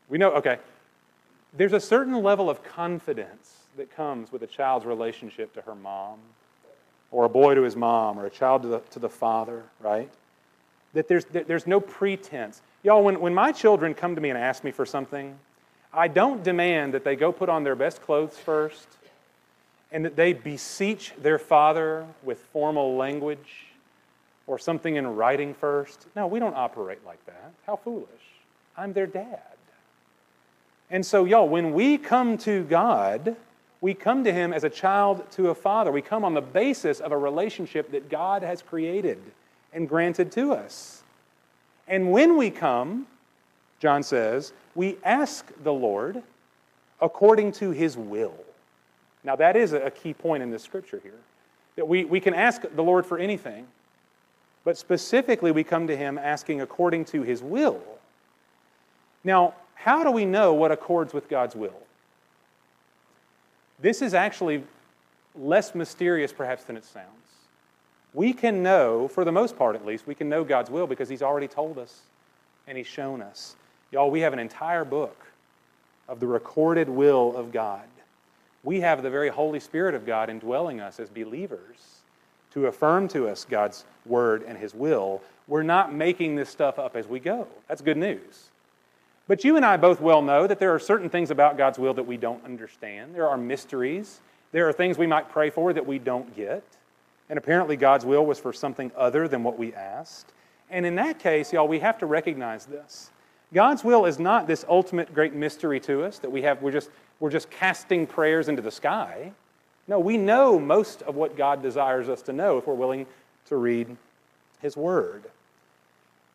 We 0.08 0.18
know, 0.18 0.32
okay. 0.32 0.58
There's 1.52 1.72
a 1.72 1.80
certain 1.80 2.22
level 2.22 2.48
of 2.48 2.62
confidence 2.62 3.56
that 3.76 3.94
comes 3.94 4.30
with 4.30 4.42
a 4.42 4.46
child's 4.46 4.86
relationship 4.86 5.52
to 5.54 5.62
her 5.62 5.74
mom, 5.74 6.18
or 7.10 7.24
a 7.24 7.28
boy 7.28 7.54
to 7.54 7.62
his 7.62 7.76
mom, 7.76 8.18
or 8.18 8.26
a 8.26 8.30
child 8.30 8.62
to 8.62 8.68
the, 8.68 8.78
to 8.90 8.98
the 8.98 9.08
father, 9.08 9.64
right? 9.80 10.10
that 10.94 11.08
there's, 11.08 11.24
there's 11.24 11.66
no 11.66 11.80
pretense. 11.80 12.60
Y'all, 12.82 13.02
when, 13.02 13.20
when 13.20 13.34
my 13.34 13.52
children 13.52 13.94
come 13.94 14.14
to 14.14 14.20
me 14.20 14.30
and 14.30 14.38
ask 14.38 14.64
me 14.64 14.70
for 14.70 14.84
something, 14.84 15.38
I 15.92 16.08
don't 16.08 16.42
demand 16.42 16.94
that 16.94 17.04
they 17.04 17.16
go 17.16 17.32
put 17.32 17.48
on 17.48 17.64
their 17.64 17.76
best 17.76 18.02
clothes 18.02 18.36
first 18.36 18.86
and 19.92 20.04
that 20.04 20.16
they 20.16 20.32
beseech 20.32 21.12
their 21.20 21.38
father 21.38 22.06
with 22.22 22.38
formal 22.52 22.96
language 22.96 23.66
or 24.46 24.58
something 24.58 24.96
in 24.96 25.16
writing 25.16 25.54
first. 25.54 26.06
No, 26.16 26.26
we 26.26 26.38
don't 26.38 26.56
operate 26.56 27.04
like 27.04 27.24
that. 27.26 27.52
How 27.66 27.76
foolish. 27.76 28.08
I'm 28.76 28.92
their 28.92 29.06
dad. 29.06 29.40
And 30.90 31.06
so, 31.06 31.24
y'all, 31.24 31.48
when 31.48 31.72
we 31.72 31.98
come 31.98 32.36
to 32.38 32.64
God, 32.64 33.36
we 33.80 33.94
come 33.94 34.24
to 34.24 34.32
Him 34.32 34.52
as 34.52 34.64
a 34.64 34.70
child 34.70 35.24
to 35.32 35.50
a 35.50 35.54
father. 35.54 35.90
We 35.90 36.02
come 36.02 36.24
on 36.24 36.34
the 36.34 36.40
basis 36.40 37.00
of 37.00 37.12
a 37.12 37.16
relationship 37.16 37.90
that 37.92 38.08
God 38.08 38.42
has 38.42 38.62
created 38.62 39.18
and 39.72 39.88
granted 39.88 40.32
to 40.32 40.52
us. 40.52 41.02
And 41.88 42.12
when 42.12 42.36
we 42.36 42.50
come, 42.50 43.06
John 43.80 44.02
says, 44.02 44.52
we 44.74 44.98
ask 45.02 45.50
the 45.62 45.72
Lord 45.72 46.22
according 47.00 47.52
to 47.52 47.70
his 47.70 47.96
will. 47.96 48.34
Now, 49.24 49.36
that 49.36 49.56
is 49.56 49.72
a 49.72 49.90
key 49.90 50.14
point 50.14 50.42
in 50.42 50.50
this 50.50 50.62
scripture 50.62 51.00
here. 51.02 51.18
That 51.76 51.88
we, 51.88 52.04
we 52.04 52.20
can 52.20 52.34
ask 52.34 52.62
the 52.74 52.82
Lord 52.82 53.06
for 53.06 53.18
anything, 53.18 53.66
but 54.64 54.76
specifically 54.76 55.50
we 55.50 55.64
come 55.64 55.86
to 55.86 55.96
him 55.96 56.18
asking 56.18 56.60
according 56.60 57.06
to 57.06 57.22
his 57.22 57.42
will. 57.42 57.80
Now, 59.24 59.54
how 59.74 60.04
do 60.04 60.10
we 60.10 60.24
know 60.24 60.52
what 60.52 60.70
accords 60.70 61.12
with 61.12 61.28
God's 61.28 61.56
will? 61.56 61.82
This 63.80 64.02
is 64.02 64.14
actually 64.14 64.64
less 65.34 65.74
mysterious, 65.74 66.32
perhaps, 66.32 66.64
than 66.64 66.76
it 66.76 66.84
sounds 66.84 67.20
we 68.12 68.32
can 68.32 68.62
know, 68.62 69.08
for 69.08 69.24
the 69.24 69.32
most 69.32 69.56
part 69.56 69.76
at 69.76 69.86
least, 69.86 70.06
we 70.06 70.14
can 70.14 70.28
know 70.28 70.44
God's 70.44 70.70
will 70.70 70.86
because 70.86 71.08
He's 71.08 71.22
already 71.22 71.48
told 71.48 71.78
us 71.78 72.02
and 72.66 72.76
He's 72.76 72.86
shown 72.86 73.22
us. 73.22 73.56
Y'all, 73.92 74.10
we 74.10 74.20
have 74.20 74.32
an 74.32 74.38
entire 74.38 74.84
book 74.84 75.26
of 76.08 76.20
the 76.20 76.26
recorded 76.26 76.88
will 76.88 77.36
of 77.36 77.52
God. 77.52 77.86
We 78.62 78.80
have 78.80 79.02
the 79.02 79.10
very 79.10 79.28
Holy 79.28 79.60
Spirit 79.60 79.94
of 79.94 80.04
God 80.04 80.28
indwelling 80.28 80.80
us 80.80 81.00
as 81.00 81.08
believers 81.08 82.02
to 82.52 82.66
affirm 82.66 83.08
to 83.08 83.28
us 83.28 83.44
God's 83.48 83.84
word 84.04 84.42
and 84.42 84.58
His 84.58 84.74
will. 84.74 85.22
We're 85.46 85.62
not 85.62 85.94
making 85.94 86.36
this 86.36 86.50
stuff 86.50 86.78
up 86.78 86.96
as 86.96 87.06
we 87.06 87.20
go. 87.20 87.46
That's 87.68 87.80
good 87.80 87.96
news. 87.96 88.49
But 89.30 89.44
you 89.44 89.54
and 89.54 89.64
I 89.64 89.76
both 89.76 90.00
well 90.00 90.22
know 90.22 90.48
that 90.48 90.58
there 90.58 90.74
are 90.74 90.80
certain 90.80 91.08
things 91.08 91.30
about 91.30 91.56
God's 91.56 91.78
will 91.78 91.94
that 91.94 92.02
we 92.02 92.16
don't 92.16 92.44
understand. 92.44 93.14
There 93.14 93.28
are 93.28 93.36
mysteries. 93.36 94.18
There 94.50 94.68
are 94.68 94.72
things 94.72 94.98
we 94.98 95.06
might 95.06 95.28
pray 95.28 95.50
for 95.50 95.72
that 95.72 95.86
we 95.86 96.00
don't 96.00 96.34
get. 96.34 96.64
And 97.28 97.38
apparently, 97.38 97.76
God's 97.76 98.04
will 98.04 98.26
was 98.26 98.40
for 98.40 98.52
something 98.52 98.90
other 98.96 99.28
than 99.28 99.44
what 99.44 99.56
we 99.56 99.72
asked. 99.72 100.32
And 100.68 100.84
in 100.84 100.96
that 100.96 101.20
case, 101.20 101.52
y'all, 101.52 101.68
we 101.68 101.78
have 101.78 101.96
to 101.98 102.06
recognize 102.06 102.66
this. 102.66 103.12
God's 103.54 103.84
will 103.84 104.04
is 104.04 104.18
not 104.18 104.48
this 104.48 104.64
ultimate 104.68 105.14
great 105.14 105.32
mystery 105.32 105.78
to 105.78 106.02
us 106.02 106.18
that 106.18 106.32
we 106.32 106.42
have, 106.42 106.60
we're 106.60 106.72
just, 106.72 106.90
we're 107.20 107.30
just 107.30 107.50
casting 107.50 108.08
prayers 108.08 108.48
into 108.48 108.62
the 108.62 108.72
sky. 108.72 109.30
No, 109.86 110.00
we 110.00 110.16
know 110.16 110.58
most 110.58 111.02
of 111.02 111.14
what 111.14 111.36
God 111.36 111.62
desires 111.62 112.08
us 112.08 112.20
to 112.22 112.32
know 112.32 112.58
if 112.58 112.66
we're 112.66 112.74
willing 112.74 113.06
to 113.46 113.54
read 113.54 113.96
His 114.60 114.76
Word. 114.76 115.22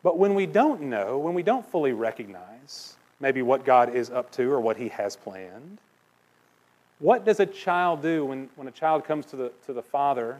But 0.06 0.18
when 0.18 0.36
we 0.36 0.46
don't 0.46 0.82
know, 0.82 1.18
when 1.18 1.34
we 1.34 1.42
don't 1.42 1.68
fully 1.68 1.90
recognize 1.90 2.94
maybe 3.18 3.42
what 3.42 3.64
God 3.64 3.92
is 3.92 4.08
up 4.08 4.30
to 4.34 4.48
or 4.52 4.60
what 4.60 4.76
He 4.76 4.86
has 4.90 5.16
planned, 5.16 5.78
what 7.00 7.24
does 7.24 7.40
a 7.40 7.46
child 7.46 8.02
do 8.02 8.24
when, 8.24 8.48
when 8.54 8.68
a 8.68 8.70
child 8.70 9.04
comes 9.04 9.26
to 9.26 9.36
the, 9.36 9.52
to 9.66 9.72
the 9.72 9.82
father 9.82 10.38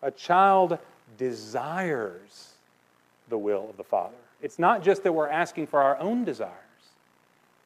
a 0.00 0.10
child 0.10 0.78
desires 1.18 2.52
the 3.28 3.36
will 3.36 3.68
of 3.68 3.76
the 3.76 3.84
Father. 3.84 4.16
It's 4.40 4.58
not 4.58 4.82
just 4.82 5.02
that 5.02 5.12
we're 5.12 5.28
asking 5.28 5.66
for 5.66 5.82
our 5.82 5.98
own 5.98 6.24
desires, 6.24 6.54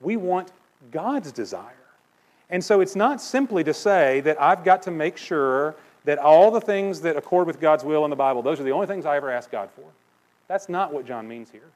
we 0.01 0.17
want 0.17 0.51
God's 0.91 1.31
desire. 1.31 1.87
And 2.51 2.65
so 2.65 2.81
it's 2.81 2.97
not 2.97 3.21
simply 3.21 3.63
to 3.63 3.73
say 3.73 4.23
that 4.23 4.43
I've 4.43 4.65
got 4.65 4.83
to 4.83 4.91
make 4.91 5.17
sure 5.17 5.77
that 6.05 6.19
all 6.19 6.51
the 6.51 6.61
things 6.61 7.01
that 7.03 7.17
accord 7.17 7.47
with 7.47 7.61
God's 7.61 7.85
will 7.85 8.03
in 8.03 8.11
the 8.11 8.17
Bible, 8.17 8.43
those 8.43 8.59
are 8.59 8.65
the 8.65 8.73
only 8.73 8.89
things 8.89 9.07
I 9.07 9.17
ever 9.17 9.31
ask 9.31 9.53
God 9.53 9.69
for. 9.77 9.85
That's 10.49 10.69
not 10.69 10.93
what 10.93 11.07
John 11.07 11.29
means 11.29 11.51
here. 11.51 11.71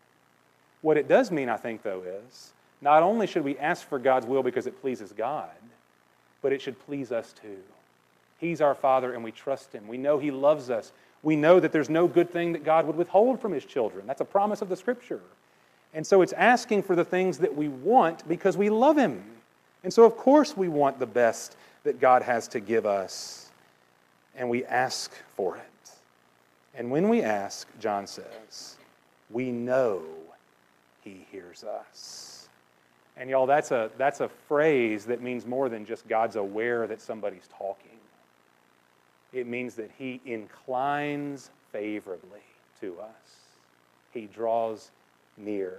What 0.81 0.97
it 0.97 1.07
does 1.07 1.31
mean, 1.31 1.49
I 1.49 1.57
think, 1.57 1.83
though, 1.83 2.03
is 2.03 2.53
not 2.81 3.03
only 3.03 3.27
should 3.27 3.45
we 3.45 3.57
ask 3.59 3.87
for 3.87 3.99
God's 3.99 4.27
will 4.27 4.43
because 4.43 4.67
it 4.67 4.81
pleases 4.81 5.13
God, 5.13 5.51
but 6.41 6.53
it 6.53 6.61
should 6.61 6.79
please 6.87 7.13
us 7.13 7.33
too. 7.41 7.59
He's 8.39 8.61
our 8.61 8.75
Father 8.75 9.15
and 9.15 9.23
we 9.23 9.31
trust 9.31 9.73
Him. 9.73 9.87
We 9.87 9.99
know 9.99 10.19
He 10.19 10.33
loves 10.33 10.69
us. 10.69 10.91
We 11.23 11.37
know 11.37 11.61
that 11.61 11.71
there's 11.71 11.89
no 11.89 12.09
good 12.09 12.31
thing 12.31 12.53
that 12.53 12.65
God 12.65 12.87
would 12.87 12.97
withhold 12.97 13.41
from 13.41 13.53
His 13.53 13.65
children. 13.65 14.07
That's 14.07 14.21
a 14.21 14.25
promise 14.25 14.61
of 14.63 14.69
the 14.69 14.77
Scripture. 14.77 15.21
And 15.95 16.05
so 16.05 16.23
it's 16.23 16.33
asking 16.33 16.83
for 16.83 16.97
the 16.97 17.05
things 17.05 17.39
that 17.39 17.55
we 17.55 17.69
want 17.69 18.27
because 18.27 18.57
we 18.57 18.71
love 18.71 18.97
Him. 18.97 19.23
And 19.85 19.93
so, 19.93 20.05
of 20.05 20.17
course, 20.17 20.57
we 20.57 20.69
want 20.69 20.99
the 20.99 21.07
best 21.07 21.57
that 21.85 22.01
God 22.01 22.23
has 22.23 22.49
to 22.49 22.61
give 22.61 22.87
us, 22.87 23.51
and 24.37 24.49
we 24.49 24.65
ask 24.65 25.13
for 25.37 25.57
it. 25.57 25.72
And 26.75 26.91
when 26.91 27.09
we 27.09 27.23
ask, 27.23 27.69
John 27.81 28.07
says, 28.07 28.77
we 29.31 29.51
know 29.51 30.03
He 31.03 31.27
hears 31.31 31.65
us. 31.65 32.49
And 33.17 33.29
y'all, 33.29 33.47
that's 33.47 33.71
a, 33.71 33.91
that's 33.99 34.21
a 34.21 34.29
phrase 34.29 35.05
that 35.07 35.21
means 35.23 35.47
more 35.47 35.69
than 35.69 35.85
just 35.85 36.09
God's 36.09 36.37
aware 36.37 36.87
that 36.87 37.01
somebody's 37.01 37.49
talking. 37.59 37.99
It 39.33 39.47
means 39.47 39.75
that 39.75 39.91
He 39.99 40.21
inclines 40.25 41.51
favorably 41.73 42.41
to 42.81 42.99
us, 43.01 43.37
He 44.13 44.27
draws 44.27 44.91
near. 45.37 45.79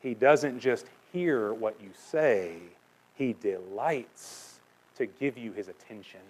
He 0.00 0.14
doesn't 0.14 0.60
just 0.60 0.86
hear 1.12 1.54
what 1.54 1.76
you 1.80 1.90
say, 1.94 2.56
He 3.16 3.34
delights 3.40 4.60
to 4.96 5.06
give 5.06 5.36
you 5.36 5.52
His 5.52 5.68
attention, 5.68 6.20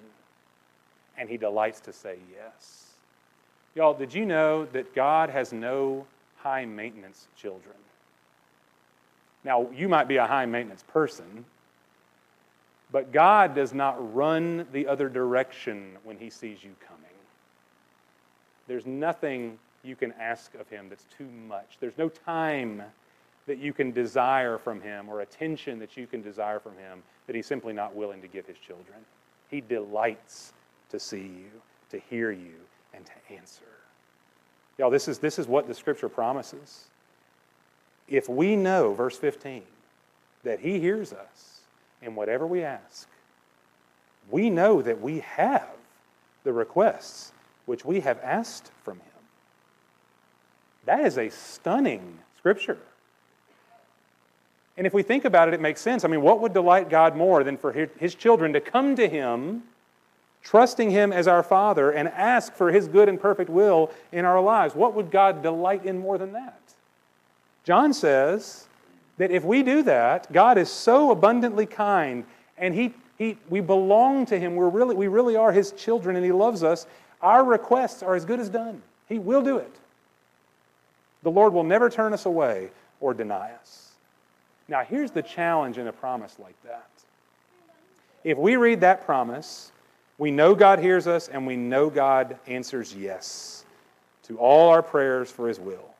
and 1.16 1.28
He 1.28 1.36
delights 1.36 1.80
to 1.80 1.92
say 1.92 2.16
yes. 2.32 2.83
Y'all, 3.74 3.94
did 3.94 4.14
you 4.14 4.24
know 4.24 4.66
that 4.66 4.94
God 4.94 5.30
has 5.30 5.52
no 5.52 6.06
high 6.36 6.64
maintenance 6.64 7.26
children? 7.36 7.74
Now, 9.42 9.68
you 9.74 9.88
might 9.88 10.06
be 10.06 10.16
a 10.16 10.26
high 10.26 10.46
maintenance 10.46 10.84
person, 10.84 11.44
but 12.92 13.12
God 13.12 13.54
does 13.54 13.74
not 13.74 14.14
run 14.14 14.66
the 14.72 14.86
other 14.86 15.08
direction 15.08 15.96
when 16.04 16.16
He 16.16 16.30
sees 16.30 16.62
you 16.62 16.70
coming. 16.86 17.02
There's 18.68 18.86
nothing 18.86 19.58
you 19.82 19.96
can 19.96 20.12
ask 20.12 20.54
of 20.54 20.68
Him 20.68 20.88
that's 20.88 21.06
too 21.18 21.28
much. 21.48 21.76
There's 21.80 21.98
no 21.98 22.08
time 22.08 22.82
that 23.46 23.58
you 23.58 23.72
can 23.72 23.90
desire 23.90 24.56
from 24.56 24.80
Him 24.80 25.08
or 25.08 25.20
attention 25.20 25.80
that 25.80 25.96
you 25.96 26.06
can 26.06 26.22
desire 26.22 26.60
from 26.60 26.76
Him 26.76 27.02
that 27.26 27.34
He's 27.34 27.46
simply 27.46 27.72
not 27.72 27.94
willing 27.94 28.22
to 28.22 28.28
give 28.28 28.46
His 28.46 28.56
children. 28.58 28.98
He 29.50 29.60
delights 29.60 30.52
to 30.90 31.00
see 31.00 31.18
you, 31.18 31.50
to 31.90 31.98
hear 32.08 32.30
you, 32.30 32.54
and 32.94 33.04
to 33.06 33.34
answer. 33.34 33.64
Y'all, 34.78 34.90
this 34.90 35.08
is, 35.08 35.18
this 35.18 35.38
is 35.38 35.46
what 35.46 35.66
the 35.66 35.74
Scripture 35.74 36.08
promises. 36.08 36.84
If 38.08 38.28
we 38.28 38.56
know, 38.56 38.92
verse 38.92 39.16
15, 39.16 39.62
that 40.42 40.60
He 40.60 40.80
hears 40.80 41.12
us 41.12 41.60
in 42.02 42.14
whatever 42.14 42.46
we 42.46 42.62
ask, 42.62 43.08
we 44.30 44.50
know 44.50 44.82
that 44.82 45.00
we 45.00 45.20
have 45.20 45.68
the 46.44 46.52
requests 46.52 47.32
which 47.66 47.84
we 47.84 48.00
have 48.00 48.18
asked 48.22 48.70
from 48.82 48.98
Him. 48.98 49.06
That 50.86 51.00
is 51.00 51.18
a 51.18 51.30
stunning 51.30 52.18
scripture. 52.36 52.78
And 54.76 54.86
if 54.86 54.92
we 54.92 55.02
think 55.02 55.24
about 55.24 55.48
it, 55.48 55.54
it 55.54 55.60
makes 55.60 55.80
sense. 55.80 56.04
I 56.04 56.08
mean, 56.08 56.20
what 56.20 56.40
would 56.40 56.52
delight 56.52 56.90
God 56.90 57.16
more 57.16 57.44
than 57.44 57.56
for 57.56 57.72
his 57.72 58.14
children 58.14 58.52
to 58.54 58.60
come 58.60 58.96
to 58.96 59.08
him, 59.08 59.62
trusting 60.44 60.90
him 60.90 61.12
as 61.12 61.26
our 61.26 61.42
Father, 61.42 61.90
and 61.90 62.06
ask 62.08 62.54
for 62.54 62.70
his 62.70 62.86
good 62.86 63.08
and 63.08 63.20
perfect 63.20 63.50
will 63.50 63.90
in 64.12 64.24
our 64.24 64.40
lives? 64.40 64.74
What 64.74 64.94
would 64.94 65.10
God 65.10 65.42
delight 65.42 65.84
in 65.84 65.98
more 65.98 66.18
than 66.18 66.32
that? 66.32 66.60
John 67.64 67.92
says 67.94 68.68
that 69.16 69.30
if 69.30 69.42
we 69.42 69.62
do 69.62 69.82
that, 69.84 70.30
God 70.30 70.58
is 70.58 70.70
so 70.70 71.10
abundantly 71.10 71.66
kind 71.66 72.24
and 72.58 72.74
he, 72.74 72.94
he, 73.18 73.36
we 73.48 73.60
belong 73.60 74.26
to 74.26 74.38
him. 74.38 74.54
We're 74.54 74.68
really, 74.68 74.94
we 74.94 75.08
really 75.08 75.34
are 75.34 75.50
his 75.50 75.72
children 75.72 76.14
and 76.14 76.24
he 76.24 76.30
loves 76.30 76.62
us. 76.62 76.86
Our 77.22 77.42
requests 77.42 78.02
are 78.02 78.14
as 78.14 78.24
good 78.24 78.38
as 78.38 78.48
done. 78.48 78.82
He 79.08 79.18
will 79.18 79.42
do 79.42 79.56
it. 79.56 79.74
The 81.22 81.30
Lord 81.30 81.54
will 81.54 81.64
never 81.64 81.88
turn 81.88 82.12
us 82.12 82.26
away 82.26 82.68
or 83.00 83.14
deny 83.14 83.50
us. 83.52 83.92
Now, 84.68 84.82
here's 84.82 85.10
the 85.10 85.22
challenge 85.22 85.78
in 85.78 85.86
a 85.86 85.92
promise 85.92 86.36
like 86.38 86.60
that. 86.64 86.88
If 88.24 88.38
we 88.38 88.56
read 88.56 88.80
that 88.80 89.04
promise, 89.04 89.72
we 90.18 90.30
know 90.30 90.54
God 90.54 90.78
hears 90.78 91.06
us 91.06 91.28
and 91.28 91.46
we 91.46 91.56
know 91.56 91.90
God 91.90 92.38
answers 92.46 92.94
yes 92.94 93.64
to 94.24 94.38
all 94.38 94.70
our 94.70 94.82
prayers 94.82 95.30
for 95.30 95.48
His 95.48 95.58
will. 95.58 95.94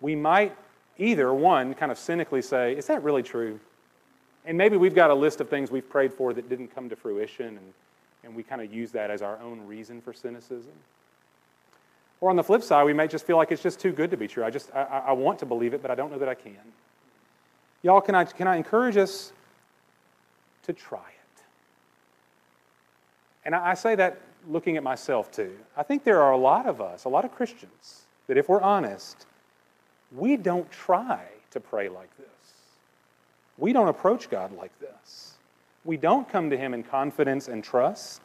We 0.00 0.16
might 0.16 0.56
either, 0.96 1.32
one, 1.32 1.74
kind 1.74 1.92
of 1.92 1.98
cynically 1.98 2.42
say, 2.42 2.74
Is 2.74 2.86
that 2.86 3.02
really 3.02 3.22
true? 3.22 3.60
And 4.44 4.56
maybe 4.56 4.76
we've 4.76 4.94
got 4.94 5.10
a 5.10 5.14
list 5.14 5.40
of 5.40 5.48
things 5.48 5.70
we've 5.70 5.88
prayed 5.88 6.12
for 6.12 6.32
that 6.32 6.48
didn't 6.48 6.74
come 6.74 6.88
to 6.88 6.96
fruition, 6.96 7.48
and, 7.48 7.72
and 8.24 8.34
we 8.34 8.42
kind 8.42 8.62
of 8.62 8.72
use 8.72 8.92
that 8.92 9.10
as 9.10 9.20
our 9.20 9.38
own 9.42 9.66
reason 9.66 10.00
for 10.00 10.12
cynicism. 10.12 10.72
Or 12.20 12.30
on 12.30 12.36
the 12.36 12.42
flip 12.42 12.62
side, 12.62 12.84
we 12.84 12.92
may 12.92 13.06
just 13.06 13.26
feel 13.26 13.36
like 13.36 13.52
it's 13.52 13.62
just 13.62 13.78
too 13.78 13.92
good 13.92 14.10
to 14.10 14.16
be 14.16 14.26
true. 14.26 14.44
I 14.44 14.50
just 14.50 14.74
I, 14.74 15.02
I 15.08 15.12
want 15.12 15.38
to 15.40 15.46
believe 15.46 15.74
it, 15.74 15.82
but 15.82 15.90
I 15.90 15.94
don't 15.94 16.10
know 16.10 16.18
that 16.18 16.28
I 16.28 16.34
can. 16.34 16.56
Y'all, 17.82 18.00
can 18.00 18.14
I, 18.14 18.24
can 18.24 18.48
I 18.48 18.56
encourage 18.56 18.96
us 18.96 19.32
to 20.64 20.72
try 20.72 20.98
it? 20.98 21.17
And 23.44 23.54
I, 23.54 23.74
say 23.74 23.94
that 23.94 24.20
looking 24.48 24.76
at 24.76 24.82
myself 24.82 25.30
too. 25.30 25.56
I 25.76 25.82
think 25.82 26.04
there 26.04 26.22
are 26.22 26.32
a 26.32 26.36
lot 26.36 26.66
of 26.66 26.80
us, 26.80 27.04
a 27.04 27.08
lot 27.08 27.24
of 27.24 27.34
Christians, 27.34 28.06
that 28.26 28.36
if 28.36 28.48
we're 28.48 28.60
honest, 28.60 29.26
we 30.14 30.36
don't 30.36 30.70
try 30.70 31.22
to 31.50 31.60
pray 31.60 31.88
like 31.88 32.14
this. 32.16 32.26
We 33.56 33.72
don't 33.72 33.88
approach 33.88 34.30
God 34.30 34.52
like 34.56 34.78
this. 34.80 35.34
We 35.84 35.96
don't 35.96 36.28
come 36.28 36.50
to 36.50 36.56
Him 36.56 36.74
in 36.74 36.82
confidence 36.82 37.48
and 37.48 37.64
trust. 37.64 38.20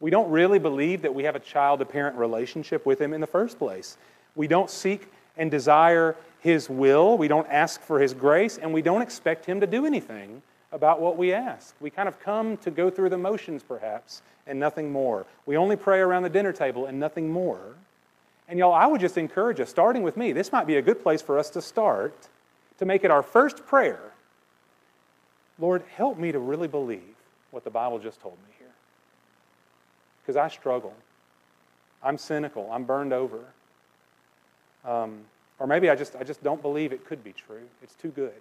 We 0.00 0.10
don't 0.10 0.30
really 0.30 0.58
believe 0.58 1.02
that 1.02 1.14
we 1.14 1.24
have 1.24 1.36
a 1.36 1.40
child 1.40 1.80
to 1.80 1.84
parent 1.84 2.16
relationship 2.16 2.86
with 2.86 3.00
Him 3.00 3.12
in 3.12 3.20
the 3.20 3.26
first 3.26 3.58
place. 3.58 3.96
We 4.36 4.46
don't 4.46 4.70
seek 4.70 5.08
and 5.36 5.50
desire 5.50 6.16
His 6.40 6.68
will. 6.68 7.16
We 7.16 7.28
don't 7.28 7.48
ask 7.48 7.80
for 7.80 8.00
His 8.00 8.14
grace, 8.14 8.58
and 8.58 8.72
we 8.72 8.82
don't 8.82 9.02
expect 9.02 9.46
Him 9.46 9.60
to 9.60 9.66
do 9.66 9.86
anything 9.86 10.42
about 10.72 11.00
what 11.00 11.16
we 11.16 11.32
ask. 11.32 11.74
We 11.80 11.90
kind 11.90 12.08
of 12.08 12.20
come 12.20 12.56
to 12.58 12.70
go 12.70 12.90
through 12.90 13.10
the 13.10 13.18
motions, 13.18 13.62
perhaps, 13.62 14.22
and 14.46 14.58
nothing 14.60 14.92
more. 14.92 15.26
We 15.46 15.56
only 15.56 15.76
pray 15.76 16.00
around 16.00 16.22
the 16.22 16.30
dinner 16.30 16.52
table 16.52 16.86
and 16.86 17.00
nothing 17.00 17.30
more. 17.30 17.74
And 18.48 18.58
y'all, 18.58 18.72
I 18.72 18.86
would 18.86 19.00
just 19.00 19.18
encourage 19.18 19.60
us, 19.60 19.68
starting 19.70 20.02
with 20.02 20.16
me, 20.16 20.32
this 20.32 20.52
might 20.52 20.66
be 20.66 20.76
a 20.76 20.82
good 20.82 21.02
place 21.02 21.22
for 21.22 21.38
us 21.38 21.50
to 21.50 21.62
start 21.62 22.14
to 22.78 22.86
make 22.86 23.04
it 23.04 23.10
our 23.10 23.22
first 23.22 23.66
prayer. 23.66 24.12
Lord, 25.58 25.82
help 25.96 26.18
me 26.18 26.32
to 26.32 26.38
really 26.38 26.68
believe 26.68 27.16
what 27.50 27.64
the 27.64 27.70
Bible 27.70 27.98
just 27.98 28.20
told 28.20 28.34
me 28.34 28.54
here. 28.58 28.68
because 30.22 30.36
I 30.36 30.48
struggle. 30.48 30.94
I'm 32.02 32.18
cynical. 32.18 32.70
I'm 32.70 32.84
burned 32.84 33.12
over. 33.12 33.40
Um, 34.84 35.20
or 35.58 35.66
maybe 35.66 35.90
I 35.90 35.96
just, 35.96 36.14
I 36.16 36.22
just 36.22 36.42
don't 36.42 36.62
believe 36.62 36.92
it 36.92 37.04
could 37.06 37.24
be 37.24 37.32
true. 37.32 37.62
It's 37.82 37.94
too 37.94 38.10
good. 38.10 38.34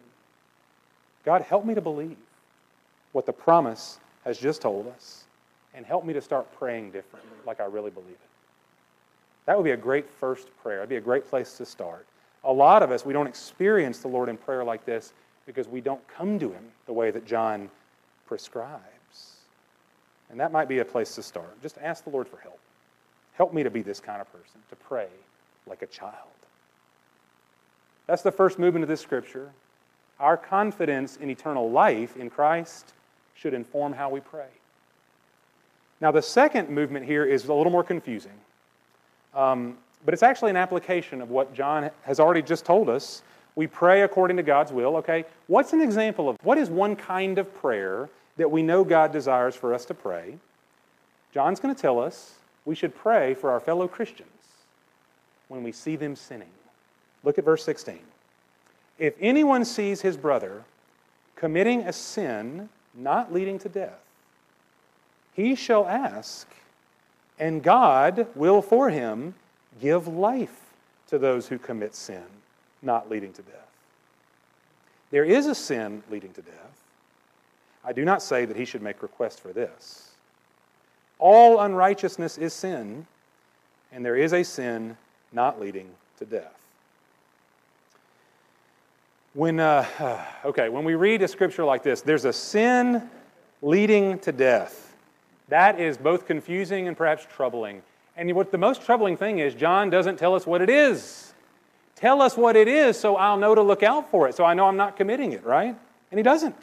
God, 1.27 1.41
help 1.41 1.65
me 1.65 1.75
to 1.75 1.81
believe 1.81 2.15
what 3.12 3.25
the 3.25 3.34
promise 3.34 4.00
has 4.24 4.38
just 4.38 4.62
told 4.62 4.88
us 4.88 5.25
and 5.74 5.86
help 5.86 6.05
me 6.05 6.13
to 6.13 6.22
start 6.22 6.50
praying 6.57 6.91
differently 6.91 7.36
like 7.46 7.60
I 7.60 7.65
really 7.65 7.91
believe 7.91 8.12
it. 8.12 8.29
That 9.46 9.57
would 9.57 9.65
be 9.65 9.72
a 9.72 9.77
great 9.77 10.10
first 10.10 10.48
prayer. 10.63 10.77
It'd 10.77 10.88
be 10.88 10.96
a 10.96 11.01
great 11.01 11.27
place 11.27 11.57
to 11.57 11.65
start. 11.65 12.05
A 12.46 12.53
lot 12.53 12.81
of 12.81 12.91
us, 12.91 13.05
we 13.05 13.12
don't 13.12 13.27
experience 13.27 14.00
the 14.00 14.07
Lord 14.07 14.29
in 14.29 14.38
prayer 14.38 14.63
like 14.63 14.86
this 14.86 15.12
because 15.46 15.67
we 15.67 15.81
don't 15.81 16.00
come 16.07 16.39
to 16.39 16.50
Him 16.50 16.63
the 16.86 16.93
way 16.93 17.12
that 17.12 17.25
John 17.25 17.69
prescribes. 18.25 18.79
And 20.29 20.39
that 20.39 20.53
might 20.53 20.69
be 20.69 20.79
a 20.79 20.86
place 20.86 21.13
to 21.15 21.24
start. 21.24 21.62
Just 21.62 21.77
ask 21.79 22.05
the 22.05 22.10
Lord 22.10 22.29
for 22.29 22.38
help. 22.38 22.60
Help 23.34 23.53
me 23.53 23.63
to 23.63 23.69
be 23.69 23.81
this 23.81 24.00
kind 24.00 24.22
of 24.22 24.31
person, 24.31 24.62
to 24.69 24.77
pray 24.77 25.07
like 25.67 25.81
a 25.81 25.88
child. 25.88 26.13
That's 28.05 28.22
the 28.22 28.31
first 28.31 28.60
movement 28.60 28.84
of 28.84 28.88
this 28.88 29.01
scripture. 29.01 29.51
Our 30.20 30.38
confidence 30.38 31.18
in 31.18 31.30
eternal 31.30 31.70
life 31.70 32.18
in 32.18 32.30
Christ 32.30 32.94
should 33.36 33.54
inform 33.54 33.94
how 33.94 34.10
we 34.10 34.20
pray. 34.20 34.48
Now, 36.02 36.12
the 36.12 36.22
second 36.22 36.70
movement 36.70 37.06
here 37.06 37.26
is 37.26 37.48
a 37.48 37.54
little 37.54 37.72
more 37.72 37.84
confusing, 37.84 38.32
um, 39.34 39.78
but 40.06 40.14
it's 40.14 40.24
actually 40.24 40.52
an 40.52 40.58
application 40.58 41.22
of 41.22 41.30
what 41.30 41.54
John 41.54 41.90
has 42.04 42.20
already 42.20 42.42
just 42.42 42.66
told 42.66 42.90
us. 42.90 43.24
We 43.56 43.66
pray 43.66 44.04
according 44.04 44.38
to 44.38 44.44
God's 44.44 44.72
will, 44.72 44.98
okay? 44.98 45.26
What's 45.48 45.74
an 45.74 45.82
example 45.82 46.30
of 46.30 46.38
what 46.44 46.60
is 46.60 46.70
one 46.70 46.96
kind 46.96 47.40
of 47.40 47.54
prayer 47.56 48.10
that 48.38 48.50
we 48.50 48.62
know 48.62 48.84
God 48.84 49.12
desires 49.12 49.56
for 49.56 49.74
us 49.74 49.86
to 49.86 49.94
pray, 49.94 50.38
John's 51.34 51.60
going 51.60 51.74
to 51.74 51.82
tell 51.82 52.00
us 52.00 52.36
we 52.66 52.76
should 52.76 52.96
pray 52.96 53.34
for 53.34 53.50
our 53.50 53.60
fellow 53.60 53.88
Christians 53.88 54.30
when 55.48 55.64
we 55.64 55.72
see 55.72 55.96
them 55.96 56.16
sinning. 56.16 56.50
Look 57.24 57.38
at 57.38 57.46
verse 57.46 57.64
16. 57.64 58.00
If 58.98 59.13
anyone 59.20 59.66
sees 59.66 60.01
his 60.01 60.18
brother 60.18 60.63
committing 61.36 61.82
a 61.82 61.94
sin 61.94 62.70
not 62.96 63.32
leading 63.32 63.60
to 63.60 63.70
death, 63.70 64.00
he 65.34 65.54
shall 65.54 65.86
ask, 65.88 66.48
and 67.38 67.62
God 67.62 68.27
will 68.34 68.62
for 68.62 68.89
him 68.89 69.36
give 69.80 70.08
life 70.08 70.62
to 71.08 71.20
those 71.20 71.48
who 71.48 71.60
commit 71.60 71.94
sin, 71.94 72.24
not 72.82 73.10
leading 73.10 73.34
to 73.34 73.42
death. 73.44 73.68
There 75.12 75.24
is 75.24 75.46
a 75.46 75.56
sin 75.56 76.04
leading 76.10 76.34
to 76.34 76.42
death. 76.42 76.54
I 77.86 77.94
do 77.94 78.04
not 78.04 78.22
say 78.22 78.46
that 78.46 78.58
he 78.58 78.66
should 78.66 78.82
make 78.82 79.01
request 79.01 79.39
for 79.39 79.54
this. 79.54 80.12
All 81.20 81.60
unrighteousness 81.60 82.38
is 82.38 82.54
sin, 82.54 83.06
and 83.92 84.04
there 84.04 84.18
is 84.18 84.34
a 84.34 84.44
sin 84.44 84.98
not 85.32 85.60
leading 85.62 85.89
to 86.18 86.25
death. 86.25 86.57
When, 89.38 89.60
uh, 89.60 89.86
okay, 90.46 90.67
when 90.67 90.84
we 90.84 90.96
read 90.96 91.22
a 91.22 91.27
scripture 91.27 91.63
like 91.63 91.84
this, 91.84 92.01
there's 92.01 92.25
a 92.25 92.34
sin 92.34 93.08
leading 93.62 94.17
to 94.20 94.32
death. 94.32 94.96
That 95.50 95.79
is 95.79 95.96
both 95.96 96.25
confusing 96.25 96.88
and 96.88 96.98
perhaps 96.98 97.27
troubling. 97.32 97.84
And 98.15 98.34
what 98.34 98.51
the 98.51 98.58
most 98.58 98.82
troubling 98.82 99.15
thing 99.15 99.38
is, 99.38 99.53
John 99.53 99.91
doesn't 99.91 100.17
tell 100.17 100.34
us 100.34 100.48
what 100.48 100.63
it 100.63 100.72
is. 100.72 101.36
Tell 101.96 102.20
us 102.24 102.36
what 102.36 102.56
it 102.56 102.67
is 102.67 103.00
so 103.00 103.15
I'll 103.15 103.38
know 103.38 103.53
to 103.53 103.62
look 103.62 103.84
out 103.84 104.10
for 104.10 104.27
it, 104.27 104.34
so 104.34 104.44
I 104.44 104.56
know 104.56 104.65
I'm 104.65 104.75
not 104.75 104.98
committing 104.98 105.34
it, 105.34 105.46
right? 105.46 105.75
And 106.10 106.17
he 106.17 106.24
doesn't. 106.24 106.56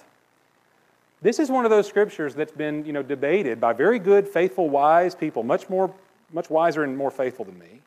This 1.23 1.39
is 1.39 1.51
one 1.51 1.65
of 1.65 1.71
those 1.71 1.87
scriptures 1.87 2.35
that's 2.35 2.51
been, 2.51 2.85
you 2.85 2.93
know, 2.93 3.05
debated 3.05 3.61
by 3.61 3.73
very 3.73 4.01
good, 4.01 4.27
faithful, 4.27 4.69
wise 4.69 5.15
people, 5.15 5.45
much 5.45 5.71
more, 5.71 5.95
much 6.33 6.51
wiser 6.51 6.83
and 6.83 6.97
more 6.97 7.13
faithful 7.13 7.45
than 7.45 7.57
me, 7.57 7.83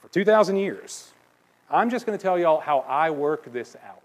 for 0.00 0.08
2,000 0.10 0.54
years. 0.54 1.12
I'm 1.72 1.88
just 1.88 2.04
going 2.04 2.18
to 2.18 2.22
tell 2.22 2.38
y'all 2.38 2.60
how 2.60 2.80
I 2.80 3.10
work 3.10 3.50
this 3.50 3.76
out. 3.88 3.98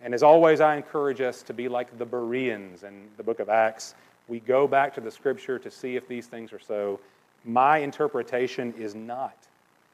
And 0.00 0.14
as 0.14 0.22
always, 0.22 0.60
I 0.60 0.76
encourage 0.76 1.20
us 1.20 1.42
to 1.42 1.52
be 1.52 1.68
like 1.68 1.98
the 1.98 2.06
Bereans 2.06 2.84
in 2.84 3.08
the 3.16 3.24
book 3.24 3.40
of 3.40 3.48
Acts. 3.48 3.94
We 4.28 4.38
go 4.38 4.68
back 4.68 4.94
to 4.94 5.00
the 5.00 5.10
scripture 5.10 5.58
to 5.58 5.70
see 5.70 5.96
if 5.96 6.06
these 6.06 6.26
things 6.26 6.52
are 6.52 6.60
so. 6.60 7.00
My 7.44 7.78
interpretation 7.78 8.72
is 8.78 8.94
not 8.94 9.36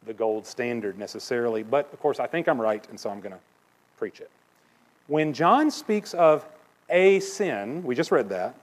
the 0.07 0.13
gold 0.13 0.47
standard 0.47 0.99
necessarily, 0.99 1.63
but 1.63 1.91
of 1.93 2.01
course, 2.01 2.21
I 2.21 2.27
think 2.27 2.49
I'm 2.49 2.61
right, 2.61 2.87
and 2.91 3.01
so 3.01 3.09
I'm 3.09 3.21
going 3.21 3.33
to 3.33 3.41
preach 3.97 4.21
it. 4.21 4.31
When 5.07 5.33
John 5.33 5.71
speaks 5.71 6.13
of 6.13 6.47
a 6.91 7.21
sin, 7.21 7.83
we 7.83 7.95
just 7.95 8.11
read 8.11 8.29
that, 8.29 8.55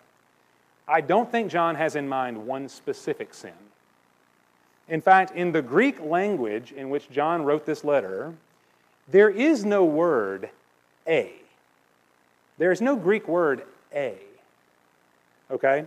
I 0.88 1.02
don't 1.02 1.32
think 1.32 1.52
John 1.52 1.74
has 1.74 1.96
in 1.96 2.08
mind 2.08 2.46
one 2.46 2.70
specific 2.70 3.34
sin. 3.34 3.54
In 4.88 5.02
fact, 5.02 5.32
in 5.36 5.52
the 5.52 5.62
Greek 5.62 6.00
language 6.02 6.72
in 6.72 6.90
which 6.90 7.10
John 7.10 7.44
wrote 7.44 7.66
this 7.66 7.84
letter, 7.84 8.34
there 9.08 9.30
is 9.30 9.66
no 9.66 9.84
word 9.84 10.50
a. 11.08 11.32
There 12.58 12.72
is 12.72 12.82
no 12.82 12.96
Greek 12.96 13.28
word 13.28 13.64
a. 13.94 14.16
Okay? 15.52 15.86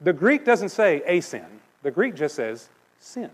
The 0.00 0.12
Greek 0.12 0.44
doesn't 0.44 0.70
say 0.70 1.02
a 1.06 1.20
sin, 1.20 1.46
the 1.82 1.90
Greek 1.90 2.14
just 2.14 2.34
says 2.34 2.68
sin. 3.00 3.30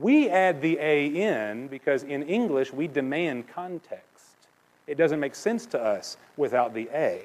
We 0.00 0.28
add 0.30 0.62
the 0.62 0.78
a 0.78 1.06
in 1.06 1.68
because 1.68 2.02
in 2.02 2.22
English 2.22 2.72
we 2.72 2.88
demand 2.88 3.48
context. 3.48 4.06
It 4.86 4.96
doesn't 4.96 5.20
make 5.20 5.34
sense 5.34 5.66
to 5.66 5.80
us 5.80 6.16
without 6.36 6.74
the 6.74 6.88
a. 6.94 7.22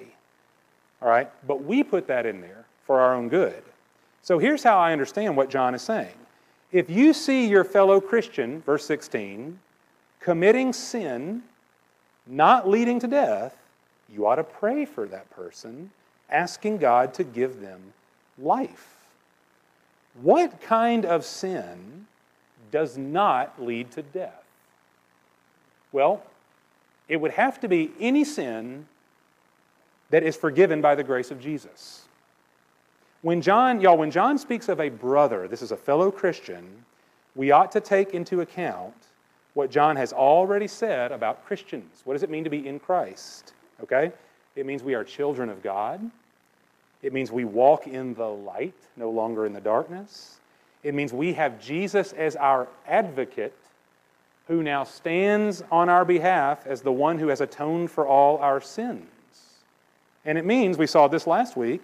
All 1.02 1.10
right? 1.10 1.30
But 1.46 1.64
we 1.64 1.84
put 1.84 2.08
that 2.08 2.26
in 2.26 2.42
there 2.42 2.66
for 2.86 3.00
our 3.00 3.14
own 3.14 3.30
good. 3.30 3.64
So 4.22 4.38
here's 4.38 4.64
how 4.64 4.78
I 4.78 4.92
understand 4.92 5.38
what 5.38 5.50
John 5.50 5.74
is 5.76 5.82
saying. 5.82 6.14
If 6.72 6.90
you 6.90 7.14
see 7.14 7.48
your 7.48 7.64
fellow 7.64 8.02
Christian, 8.02 8.62
verse 8.62 8.86
16, 8.86 9.60
committing 10.20 10.74
sin, 10.74 11.44
not 12.26 12.68
leading 12.68 13.00
to 13.00 13.08
death, 13.08 13.56
you 14.10 14.26
ought 14.28 14.36
to 14.36 14.44
pray 14.44 14.86
for 14.86 15.08
that 15.08 15.30
person, 15.30 15.92
asking 16.30 16.78
God 16.78 17.14
to 17.16 17.24
give 17.24 17.62
them 17.62 17.94
life. 18.38 18.98
What 20.22 20.62
kind 20.62 21.06
of 21.06 21.24
sin 21.24 22.08
does 22.72 22.98
not 22.98 23.62
lead 23.64 23.92
to 23.92 24.02
death? 24.02 24.44
Well, 25.92 26.24
it 27.08 27.18
would 27.18 27.32
have 27.32 27.60
to 27.62 27.68
be 27.68 27.92
any 28.00 28.26
sin 28.26 28.88
that 30.10 30.24
is 30.24 30.36
forgiven 30.36 30.82
by 30.82 30.96
the 30.96 31.04
grace 31.04 31.32
of 31.32 31.40
Jesus. 31.40 32.07
When 33.28 33.42
John, 33.42 33.82
y'all, 33.82 33.98
when 33.98 34.10
John 34.10 34.38
speaks 34.38 34.70
of 34.70 34.80
a 34.80 34.88
brother, 34.88 35.50
this 35.50 35.62
is 35.62 35.74
a 35.74 35.76
fellow 35.76 36.12
Christian, 36.12 36.86
we 37.36 37.52
ought 37.52 37.74
to 37.74 37.82
take 37.82 38.14
into 38.14 38.40
account 38.40 38.94
what 39.54 39.70
John 39.70 39.98
has 39.98 40.14
already 40.14 40.70
said 40.70 41.12
about 41.12 41.46
Christians. 41.46 42.04
What 42.06 42.14
does 42.14 42.24
it 42.24 42.30
mean 42.30 42.46
to 42.46 42.50
be 42.50 42.66
in 42.66 42.80
Christ? 42.80 43.52
Okay? 43.84 44.14
It 44.56 44.66
means 44.66 44.82
we 44.82 44.96
are 44.96 45.04
children 45.04 45.50
of 45.50 45.62
God. 45.62 46.10
It 47.04 47.12
means 47.12 47.30
we 47.30 47.44
walk 47.44 47.86
in 47.86 48.14
the 48.14 48.30
light, 48.30 48.80
no 48.96 49.10
longer 49.10 49.46
in 49.46 49.52
the 49.52 49.60
darkness. 49.60 50.38
It 50.82 50.94
means 50.94 51.12
we 51.12 51.34
have 51.34 51.62
Jesus 51.62 52.14
as 52.14 52.38
our 52.38 52.70
advocate, 52.88 53.58
who 54.48 54.64
now 54.64 54.86
stands 54.86 55.62
on 55.70 55.90
our 55.90 56.06
behalf 56.06 56.66
as 56.66 56.80
the 56.80 56.94
one 56.94 57.20
who 57.20 57.28
has 57.28 57.42
atoned 57.42 57.92
for 57.92 58.08
all 58.08 58.38
our 58.38 58.62
sins. 58.62 59.04
And 60.24 60.38
it 60.38 60.46
means, 60.46 60.78
we 60.78 60.88
saw 60.88 61.10
this 61.10 61.28
last 61.28 61.58
week, 61.58 61.84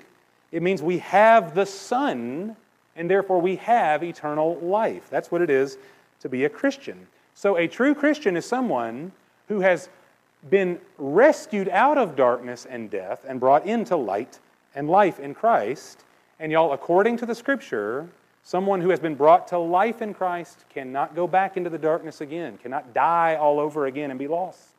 it 0.54 0.62
means 0.62 0.84
we 0.84 1.00
have 1.00 1.56
the 1.56 1.66
Son, 1.66 2.56
and 2.96 3.10
therefore 3.10 3.42
we 3.42 3.56
have 3.58 4.04
eternal 4.04 4.60
life. 4.60 5.10
That's 5.10 5.32
what 5.32 5.42
it 5.42 5.50
is 5.50 5.80
to 6.22 6.30
be 6.30 6.46
a 6.46 6.50
Christian. 6.50 7.08
So, 7.34 7.58
a 7.58 7.68
true 7.68 7.96
Christian 7.96 8.38
is 8.38 8.46
someone 8.46 9.12
who 9.48 9.62
has 9.62 9.89
been 10.52 10.80
rescued 11.00 11.70
out 11.70 11.98
of 11.98 12.16
darkness 12.16 12.68
and 12.70 12.92
death 12.92 13.26
and 13.28 13.39
brought 13.39 13.66
into 13.66 13.96
light 13.96 14.38
and 14.76 14.88
life 14.88 15.20
in 15.20 15.34
Christ. 15.34 16.04
And, 16.39 16.52
y'all, 16.52 16.72
according 16.72 17.18
to 17.18 17.26
the 17.26 17.34
scripture, 17.34 18.08
someone 18.44 18.80
who 18.80 18.89
has 18.89 19.00
been 19.00 19.16
brought 19.16 19.48
to 19.48 19.58
life 19.58 20.04
in 20.04 20.13
Christ 20.13 20.66
cannot 20.70 21.16
go 21.16 21.26
back 21.26 21.58
into 21.58 21.72
the 21.72 21.80
darkness 21.80 22.22
again, 22.22 22.60
cannot 22.60 22.94
die 22.94 23.36
all 23.36 23.60
over 23.60 23.88
again 23.88 24.12
and 24.12 24.20
be 24.20 24.28
lost. 24.28 24.70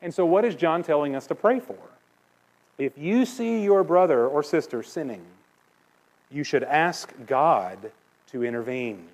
And 0.00 0.14
so, 0.14 0.24
what 0.24 0.44
is 0.44 0.54
John 0.54 0.84
telling 0.84 1.16
us 1.16 1.26
to 1.26 1.34
pray 1.34 1.58
for? 1.58 1.78
If 2.78 2.96
you 2.96 3.26
see 3.26 3.62
your 3.62 3.84
brother 3.84 4.26
or 4.26 4.42
sister 4.42 4.82
sinning, 4.82 5.24
you 6.30 6.44
should 6.44 6.64
ask 6.64 7.12
God 7.26 7.92
to 8.28 8.44
intervene, 8.44 9.06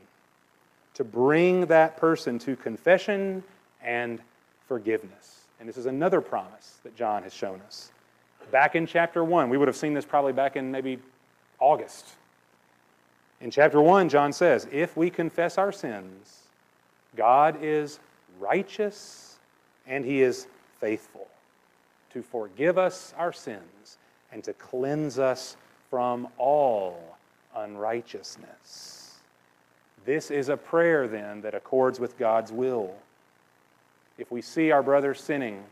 to 0.94 1.04
bring 1.04 1.66
that 1.66 1.96
person 1.96 2.38
to 2.40 2.54
confession 2.56 3.42
and 3.82 4.20
forgiveness. 4.66 5.40
And 5.58 5.68
this 5.68 5.76
is 5.76 5.86
another 5.86 6.20
promise 6.20 6.78
that 6.84 6.96
John 6.96 7.24
has 7.24 7.34
shown 7.34 7.60
us. 7.66 7.90
Back 8.52 8.76
in 8.76 8.86
chapter 8.86 9.24
1, 9.24 9.50
we 9.50 9.58
would 9.58 9.68
have 9.68 9.76
seen 9.76 9.92
this 9.92 10.04
probably 10.04 10.32
back 10.32 10.56
in 10.56 10.70
maybe 10.70 10.98
August. 11.58 12.06
In 13.40 13.50
chapter 13.50 13.80
1, 13.80 14.08
John 14.08 14.32
says, 14.32 14.68
If 14.70 14.96
we 14.96 15.10
confess 15.10 15.58
our 15.58 15.72
sins, 15.72 16.44
God 17.16 17.58
is 17.60 17.98
righteous 18.38 19.36
and 19.86 20.04
he 20.04 20.22
is 20.22 20.46
faithful 20.80 21.28
to 22.12 22.22
forgive 22.22 22.78
us 22.78 23.14
our 23.16 23.32
sins 23.32 23.98
and 24.32 24.42
to 24.44 24.52
cleanse 24.54 25.18
us 25.18 25.56
from 25.90 26.28
all 26.38 27.16
unrighteousness. 27.56 29.18
This 30.04 30.30
is 30.30 30.48
a 30.48 30.56
prayer, 30.56 31.06
then, 31.06 31.42
that 31.42 31.54
accords 31.54 32.00
with 32.00 32.18
God's 32.18 32.52
will. 32.52 32.94
If 34.16 34.30
we 34.30 34.42
see 34.42 34.70
our 34.70 34.82
brother 34.82 35.14
sinning, 35.14 35.64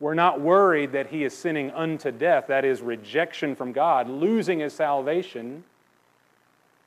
we're 0.00 0.14
not 0.14 0.40
worried 0.40 0.92
that 0.92 1.08
he 1.08 1.24
is 1.24 1.36
sinning 1.36 1.70
unto 1.70 2.10
death, 2.10 2.48
that 2.48 2.64
is, 2.64 2.82
rejection 2.82 3.54
from 3.54 3.72
God, 3.72 4.08
losing 4.08 4.58
his 4.60 4.72
salvation. 4.72 5.64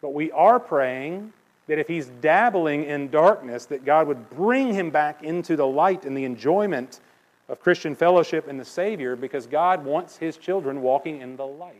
But 0.02 0.14
we 0.14 0.32
are 0.32 0.60
praying 0.60 1.34
that 1.68 1.80
if 1.80 1.88
he's 1.88 2.08
dabbling 2.22 2.84
in 2.84 3.10
darkness, 3.10 3.66
that 3.68 3.86
God 3.86 4.08
would 4.08 4.30
bring 4.30 4.74
him 4.74 4.90
back 4.92 5.24
into 5.24 5.56
the 5.56 5.66
light 5.66 6.06
and 6.06 6.16
the 6.16 6.26
enjoyment 6.26 7.00
of 7.48 7.60
Christian 7.60 7.96
fellowship 7.96 8.48
in 8.48 8.58
the 8.58 8.66
Savior 8.66 9.16
because 9.16 9.46
God 9.46 9.86
wants 9.86 10.18
His 10.18 10.38
children 10.38 10.82
walking 10.82 11.22
in 11.22 11.36
the 11.36 11.46
light. 11.46 11.76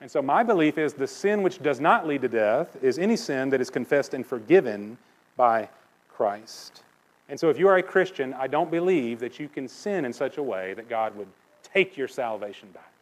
And 0.00 0.10
so, 0.10 0.20
my 0.20 0.42
belief 0.42 0.78
is 0.78 0.94
the 0.94 1.06
sin 1.06 1.42
which 1.42 1.62
does 1.62 1.78
not 1.78 2.08
lead 2.08 2.22
to 2.22 2.28
death 2.28 2.76
is 2.82 2.98
any 2.98 3.16
sin 3.16 3.50
that 3.50 3.60
is 3.60 3.70
confessed 3.70 4.14
and 4.14 4.26
forgiven 4.26 4.98
by 5.36 5.68
Christ. 6.08 6.82
And 7.28 7.38
so, 7.38 7.50
if 7.50 7.58
you 7.58 7.68
are 7.68 7.76
a 7.76 7.82
Christian, 7.82 8.34
I 8.34 8.48
don't 8.48 8.70
believe 8.70 9.20
that 9.20 9.38
you 9.38 9.48
can 9.48 9.68
sin 9.68 10.04
in 10.04 10.12
such 10.12 10.38
a 10.38 10.42
way 10.42 10.74
that 10.74 10.88
God 10.88 11.14
would 11.16 11.28
take 11.62 11.96
your 11.96 12.08
salvation 12.08 12.68
back. 12.72 12.92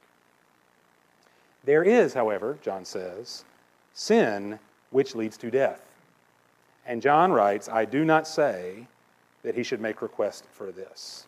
There 1.64 1.82
is, 1.82 2.12
however, 2.12 2.58
John 2.62 2.84
says, 2.84 3.44
sin 3.94 4.58
which 4.90 5.14
leads 5.14 5.36
to 5.38 5.50
death. 5.50 5.82
And 6.86 7.02
John 7.02 7.32
writes, 7.32 7.68
I 7.68 7.84
do 7.84 8.04
not 8.04 8.26
say 8.26 8.86
that 9.42 9.54
he 9.54 9.62
should 9.62 9.80
make 9.80 10.02
request 10.02 10.44
for 10.52 10.70
this. 10.70 11.26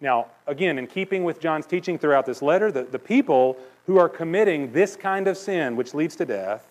Now, 0.00 0.26
again, 0.46 0.78
in 0.78 0.86
keeping 0.86 1.24
with 1.24 1.40
John's 1.40 1.66
teaching 1.66 1.98
throughout 1.98 2.26
this 2.26 2.40
letter, 2.42 2.72
the, 2.72 2.84
the 2.84 2.98
people 2.98 3.56
who 3.86 3.98
are 3.98 4.08
committing 4.08 4.72
this 4.72 4.96
kind 4.96 5.28
of 5.28 5.36
sin, 5.36 5.76
which 5.76 5.94
leads 5.94 6.16
to 6.16 6.24
death, 6.24 6.66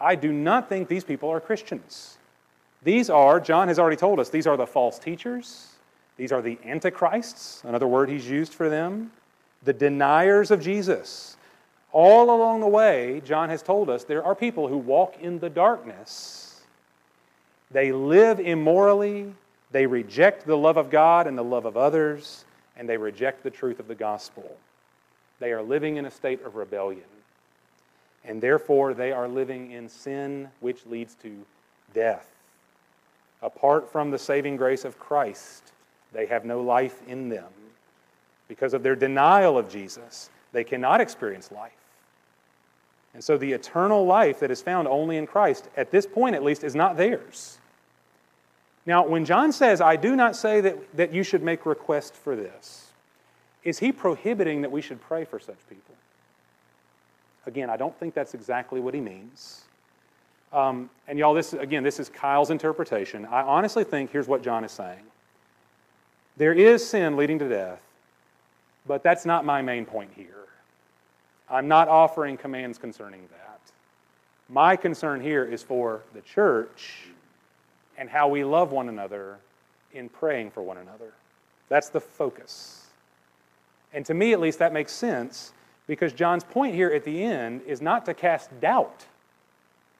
I 0.00 0.14
do 0.14 0.32
not 0.32 0.68
think 0.68 0.88
these 0.88 1.04
people 1.04 1.28
are 1.30 1.40
Christians. 1.40 2.18
These 2.82 3.10
are, 3.10 3.38
John 3.38 3.68
has 3.68 3.78
already 3.78 3.96
told 3.96 4.18
us, 4.18 4.28
these 4.28 4.46
are 4.46 4.56
the 4.56 4.66
false 4.66 4.98
teachers. 4.98 5.68
These 6.16 6.32
are 6.32 6.42
the 6.42 6.58
antichrists, 6.64 7.62
another 7.64 7.86
word 7.86 8.08
he's 8.08 8.28
used 8.28 8.54
for 8.54 8.68
them, 8.68 9.12
the 9.62 9.72
deniers 9.72 10.50
of 10.50 10.60
Jesus. 10.60 11.36
All 11.92 12.34
along 12.34 12.60
the 12.60 12.68
way, 12.68 13.22
John 13.24 13.48
has 13.48 13.62
told 13.62 13.90
us 13.90 14.04
there 14.04 14.24
are 14.24 14.34
people 14.34 14.68
who 14.68 14.78
walk 14.78 15.16
in 15.20 15.38
the 15.38 15.50
darkness. 15.50 16.62
They 17.70 17.92
live 17.92 18.40
immorally, 18.40 19.32
they 19.72 19.86
reject 19.86 20.46
the 20.46 20.56
love 20.56 20.76
of 20.76 20.90
God 20.90 21.26
and 21.26 21.36
the 21.36 21.42
love 21.42 21.64
of 21.64 21.76
others, 21.76 22.44
and 22.76 22.88
they 22.88 22.96
reject 22.96 23.42
the 23.42 23.50
truth 23.50 23.80
of 23.80 23.88
the 23.88 23.94
gospel. 23.94 24.56
They 25.40 25.52
are 25.52 25.62
living 25.62 25.96
in 25.96 26.04
a 26.04 26.10
state 26.10 26.42
of 26.44 26.54
rebellion. 26.54 27.02
And 28.24 28.40
therefore, 28.40 28.94
they 28.94 29.10
are 29.10 29.26
living 29.26 29.72
in 29.72 29.88
sin, 29.88 30.48
which 30.60 30.86
leads 30.86 31.16
to 31.22 31.44
death. 31.92 32.28
Apart 33.42 33.90
from 33.90 34.10
the 34.10 34.18
saving 34.18 34.56
grace 34.56 34.84
of 34.84 34.98
Christ, 34.98 35.72
they 36.12 36.26
have 36.26 36.44
no 36.44 36.60
life 36.60 37.02
in 37.08 37.28
them. 37.28 37.48
Because 38.46 38.74
of 38.74 38.82
their 38.82 38.94
denial 38.94 39.58
of 39.58 39.68
Jesus, 39.68 40.30
they 40.52 40.62
cannot 40.62 41.00
experience 41.00 41.50
life. 41.50 41.72
And 43.14 43.24
so 43.24 43.36
the 43.36 43.52
eternal 43.52 44.06
life 44.06 44.40
that 44.40 44.50
is 44.50 44.62
found 44.62 44.86
only 44.86 45.16
in 45.16 45.26
Christ, 45.26 45.68
at 45.76 45.90
this 45.90 46.06
point 46.06 46.36
at 46.36 46.44
least, 46.44 46.62
is 46.62 46.74
not 46.74 46.96
theirs. 46.96 47.58
Now, 48.84 49.06
when 49.06 49.24
John 49.24 49.52
says, 49.52 49.80
I 49.80 49.96
do 49.96 50.16
not 50.16 50.34
say 50.34 50.60
that, 50.60 50.96
that 50.96 51.12
you 51.12 51.22
should 51.22 51.42
make 51.42 51.66
request 51.66 52.14
for 52.14 52.34
this, 52.34 52.90
is 53.62 53.78
he 53.78 53.92
prohibiting 53.92 54.62
that 54.62 54.72
we 54.72 54.80
should 54.80 55.00
pray 55.00 55.24
for 55.24 55.38
such 55.38 55.58
people? 55.68 55.94
Again, 57.46 57.70
I 57.70 57.76
don't 57.76 57.96
think 57.98 58.14
that's 58.14 58.34
exactly 58.34 58.80
what 58.80 58.94
he 58.94 59.00
means. 59.00 59.62
Um, 60.52 60.90
and 61.08 61.18
y'all, 61.18 61.32
this 61.32 61.54
again, 61.54 61.82
this 61.82 61.98
is 61.98 62.08
Kyle's 62.08 62.50
interpretation. 62.50 63.24
I 63.26 63.42
honestly 63.42 63.84
think 63.84 64.10
here's 64.10 64.28
what 64.28 64.42
John 64.42 64.64
is 64.64 64.72
saying. 64.72 65.02
There 66.36 66.52
is 66.52 66.86
sin 66.86 67.16
leading 67.16 67.38
to 67.38 67.48
death, 67.48 67.80
but 68.86 69.02
that's 69.02 69.24
not 69.24 69.44
my 69.44 69.62
main 69.62 69.86
point 69.86 70.10
here. 70.14 70.34
I'm 71.48 71.68
not 71.68 71.88
offering 71.88 72.36
commands 72.36 72.78
concerning 72.78 73.22
that. 73.30 73.60
My 74.48 74.76
concern 74.76 75.20
here 75.20 75.44
is 75.44 75.62
for 75.62 76.02
the 76.14 76.20
church 76.20 77.08
and 77.98 78.08
how 78.08 78.28
we 78.28 78.44
love 78.44 78.72
one 78.72 78.88
another 78.88 79.38
in 79.92 80.08
praying 80.08 80.50
for 80.50 80.62
one 80.62 80.78
another. 80.78 81.12
That's 81.68 81.88
the 81.88 82.00
focus. 82.00 82.86
And 83.92 84.04
to 84.06 84.14
me, 84.14 84.32
at 84.32 84.40
least, 84.40 84.58
that 84.58 84.72
makes 84.72 84.92
sense 84.92 85.52
because 85.86 86.12
John's 86.12 86.44
point 86.44 86.74
here 86.74 86.90
at 86.90 87.04
the 87.04 87.22
end 87.22 87.62
is 87.66 87.82
not 87.82 88.06
to 88.06 88.14
cast 88.14 88.58
doubt, 88.60 89.04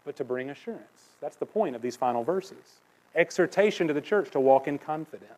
but 0.04 0.16
to 0.16 0.24
bring 0.24 0.50
assurance. 0.50 0.82
That's 1.20 1.36
the 1.36 1.46
point 1.46 1.76
of 1.76 1.82
these 1.82 1.96
final 1.96 2.24
verses. 2.24 2.80
Exhortation 3.14 3.86
to 3.88 3.94
the 3.94 4.00
church 4.00 4.30
to 4.30 4.40
walk 4.40 4.68
in 4.68 4.78
confidence. 4.78 5.28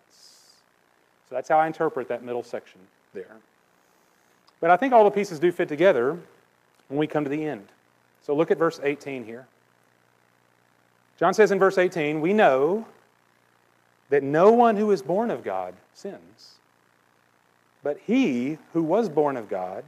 So 1.28 1.34
that's 1.34 1.48
how 1.48 1.58
I 1.58 1.66
interpret 1.66 2.08
that 2.08 2.22
middle 2.22 2.42
section 2.42 2.80
there. 3.12 3.36
But 4.60 4.70
I 4.70 4.76
think 4.76 4.92
all 4.92 5.04
the 5.04 5.10
pieces 5.10 5.38
do 5.38 5.50
fit 5.50 5.68
together 5.68 6.18
when 6.88 6.98
we 6.98 7.06
come 7.06 7.24
to 7.24 7.30
the 7.30 7.44
end. 7.44 7.66
So 8.22 8.34
look 8.34 8.50
at 8.50 8.58
verse 8.58 8.80
18 8.82 9.24
here. 9.24 9.46
John 11.24 11.32
says 11.32 11.52
in 11.52 11.58
verse 11.58 11.78
18, 11.78 12.20
We 12.20 12.34
know 12.34 12.86
that 14.10 14.22
no 14.22 14.52
one 14.52 14.76
who 14.76 14.90
is 14.90 15.00
born 15.00 15.30
of 15.30 15.42
God 15.42 15.72
sins, 15.94 16.56
but 17.82 17.98
he 18.04 18.58
who 18.74 18.82
was 18.82 19.08
born 19.08 19.38
of 19.38 19.48
God 19.48 19.84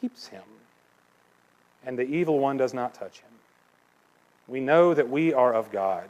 keeps 0.00 0.28
him, 0.28 0.44
and 1.84 1.98
the 1.98 2.04
evil 2.04 2.38
one 2.38 2.56
does 2.56 2.72
not 2.72 2.94
touch 2.94 3.20
him. 3.20 3.28
We 4.48 4.60
know 4.60 4.94
that 4.94 5.10
we 5.10 5.34
are 5.34 5.52
of 5.52 5.70
God, 5.70 6.08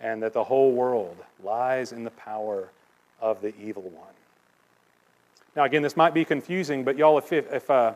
and 0.00 0.22
that 0.22 0.32
the 0.32 0.44
whole 0.44 0.72
world 0.72 1.18
lies 1.44 1.92
in 1.92 2.02
the 2.02 2.12
power 2.12 2.70
of 3.20 3.42
the 3.42 3.54
evil 3.60 3.82
one. 3.82 4.14
Now, 5.54 5.64
again, 5.64 5.82
this 5.82 5.98
might 5.98 6.14
be 6.14 6.24
confusing, 6.24 6.82
but 6.82 6.96
y'all, 6.96 7.18
if, 7.18 7.30
if, 7.30 7.68
uh, 7.68 7.92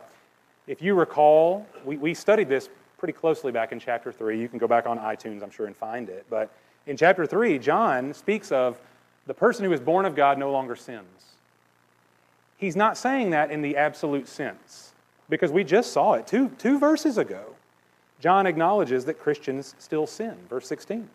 if 0.66 0.82
you 0.82 0.94
recall, 0.94 1.66
we, 1.86 1.96
we 1.96 2.12
studied 2.12 2.50
this 2.50 2.68
pretty 2.98 3.12
closely 3.12 3.52
back 3.52 3.72
in 3.72 3.80
chapter 3.80 4.12
3. 4.12 4.40
You 4.40 4.48
can 4.48 4.58
go 4.58 4.66
back 4.66 4.86
on 4.86 4.98
iTunes, 4.98 5.42
I'm 5.42 5.50
sure, 5.50 5.66
and 5.66 5.76
find 5.76 6.08
it. 6.08 6.26
But 6.30 6.50
in 6.86 6.96
chapter 6.96 7.26
3, 7.26 7.58
John 7.58 8.14
speaks 8.14 8.52
of 8.52 8.78
the 9.26 9.34
person 9.34 9.64
who 9.64 9.72
is 9.72 9.80
born 9.80 10.04
of 10.04 10.14
God 10.14 10.38
no 10.38 10.50
longer 10.50 10.76
sins. 10.76 11.36
He's 12.56 12.76
not 12.76 12.96
saying 12.96 13.30
that 13.30 13.50
in 13.50 13.62
the 13.62 13.76
absolute 13.76 14.28
sense, 14.28 14.92
because 15.28 15.50
we 15.50 15.64
just 15.64 15.92
saw 15.92 16.14
it 16.14 16.26
two, 16.26 16.50
two 16.58 16.78
verses 16.78 17.18
ago. 17.18 17.44
John 18.20 18.46
acknowledges 18.46 19.04
that 19.06 19.18
Christians 19.18 19.74
still 19.78 20.06
sin, 20.06 20.36
verse 20.48 20.66
16. 20.66 21.08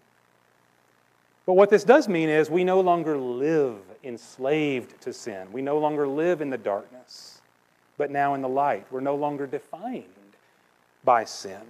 But 1.46 1.54
what 1.54 1.72
this 1.72 1.84
does 1.84 2.08
mean 2.08 2.30
is 2.30 2.50
we 2.50 2.64
no 2.64 2.82
longer 2.82 3.18
live 3.18 3.78
enslaved 4.04 5.02
to 5.02 5.14
sin. 5.14 5.52
We 5.52 5.64
no 5.64 5.80
longer 5.80 6.08
live 6.08 6.42
in 6.42 6.52
the 6.52 6.58
darkness, 6.58 7.42
but 7.98 8.12
now 8.12 8.36
in 8.36 8.42
the 8.42 8.50
light. 8.50 8.86
We're 8.92 9.00
no 9.00 9.16
longer 9.16 9.48
defined 9.48 10.04
by 11.04 11.24
sin. 11.24 11.62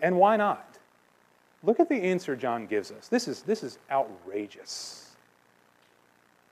And 0.00 0.16
why 0.16 0.36
not? 0.36 0.78
Look 1.62 1.80
at 1.80 1.88
the 1.88 1.96
answer 1.96 2.36
John 2.36 2.66
gives 2.66 2.90
us. 2.90 3.08
This 3.08 3.26
is, 3.26 3.42
this 3.42 3.62
is 3.62 3.78
outrageous. 3.90 5.10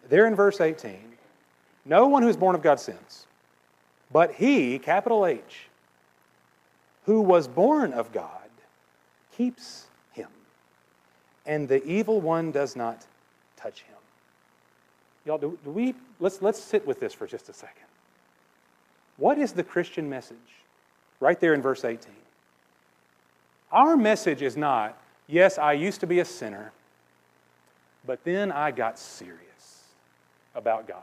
There 0.09 0.27
in 0.27 0.35
verse 0.35 0.61
18, 0.61 0.99
no 1.85 2.09
one 2.09 2.23
who 2.23 2.29
is 2.29 2.37
born 2.37 2.55
of 2.55 2.63
God 2.63 2.81
sins, 2.81 3.27
but 4.13 4.33
he, 4.33 4.79
capital 4.79 5.27
H, 5.27 5.69
who 7.05 7.21
was 7.21 7.47
born 7.47 7.93
of 7.93 8.13
God, 8.13 8.31
keeps 9.37 9.87
him, 10.13 10.29
and 11.45 11.69
the 11.69 11.85
evil 11.85 12.21
one 12.21 12.51
does 12.51 12.75
not 12.75 13.05
touch 13.57 13.83
him. 13.83 13.97
Y'all, 15.25 15.39
do, 15.39 15.59
do 15.65 15.71
we, 15.71 15.95
let's, 16.21 16.43
let's 16.43 16.61
sit 16.63 16.87
with 16.87 17.01
this 17.01 17.13
for 17.13 17.27
just 17.27 17.49
a 17.49 17.53
second. 17.53 17.87
What 19.17 19.39
is 19.39 19.53
the 19.53 19.65
Christian 19.65 20.09
message? 20.09 20.37
Right 21.21 21.39
there 21.41 21.55
in 21.55 21.63
verse 21.63 21.85
18. 21.85 22.13
Our 23.73 23.97
message 23.97 24.43
is 24.43 24.57
not, 24.57 24.97
yes, 25.27 25.59
I 25.59 25.73
used 25.73 26.01
to 26.01 26.07
be 26.07 26.21
a 26.21 26.25
sinner, 26.25 26.73
but 28.07 28.23
then 28.25 28.53
I 28.53 28.71
got 28.71 28.99
serious 28.99 29.41
about 30.55 30.87
God 30.87 31.03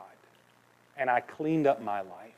and 0.98 1.10
I 1.10 1.20
cleaned 1.20 1.68
up 1.68 1.82
my 1.82 2.02
life. 2.02 2.32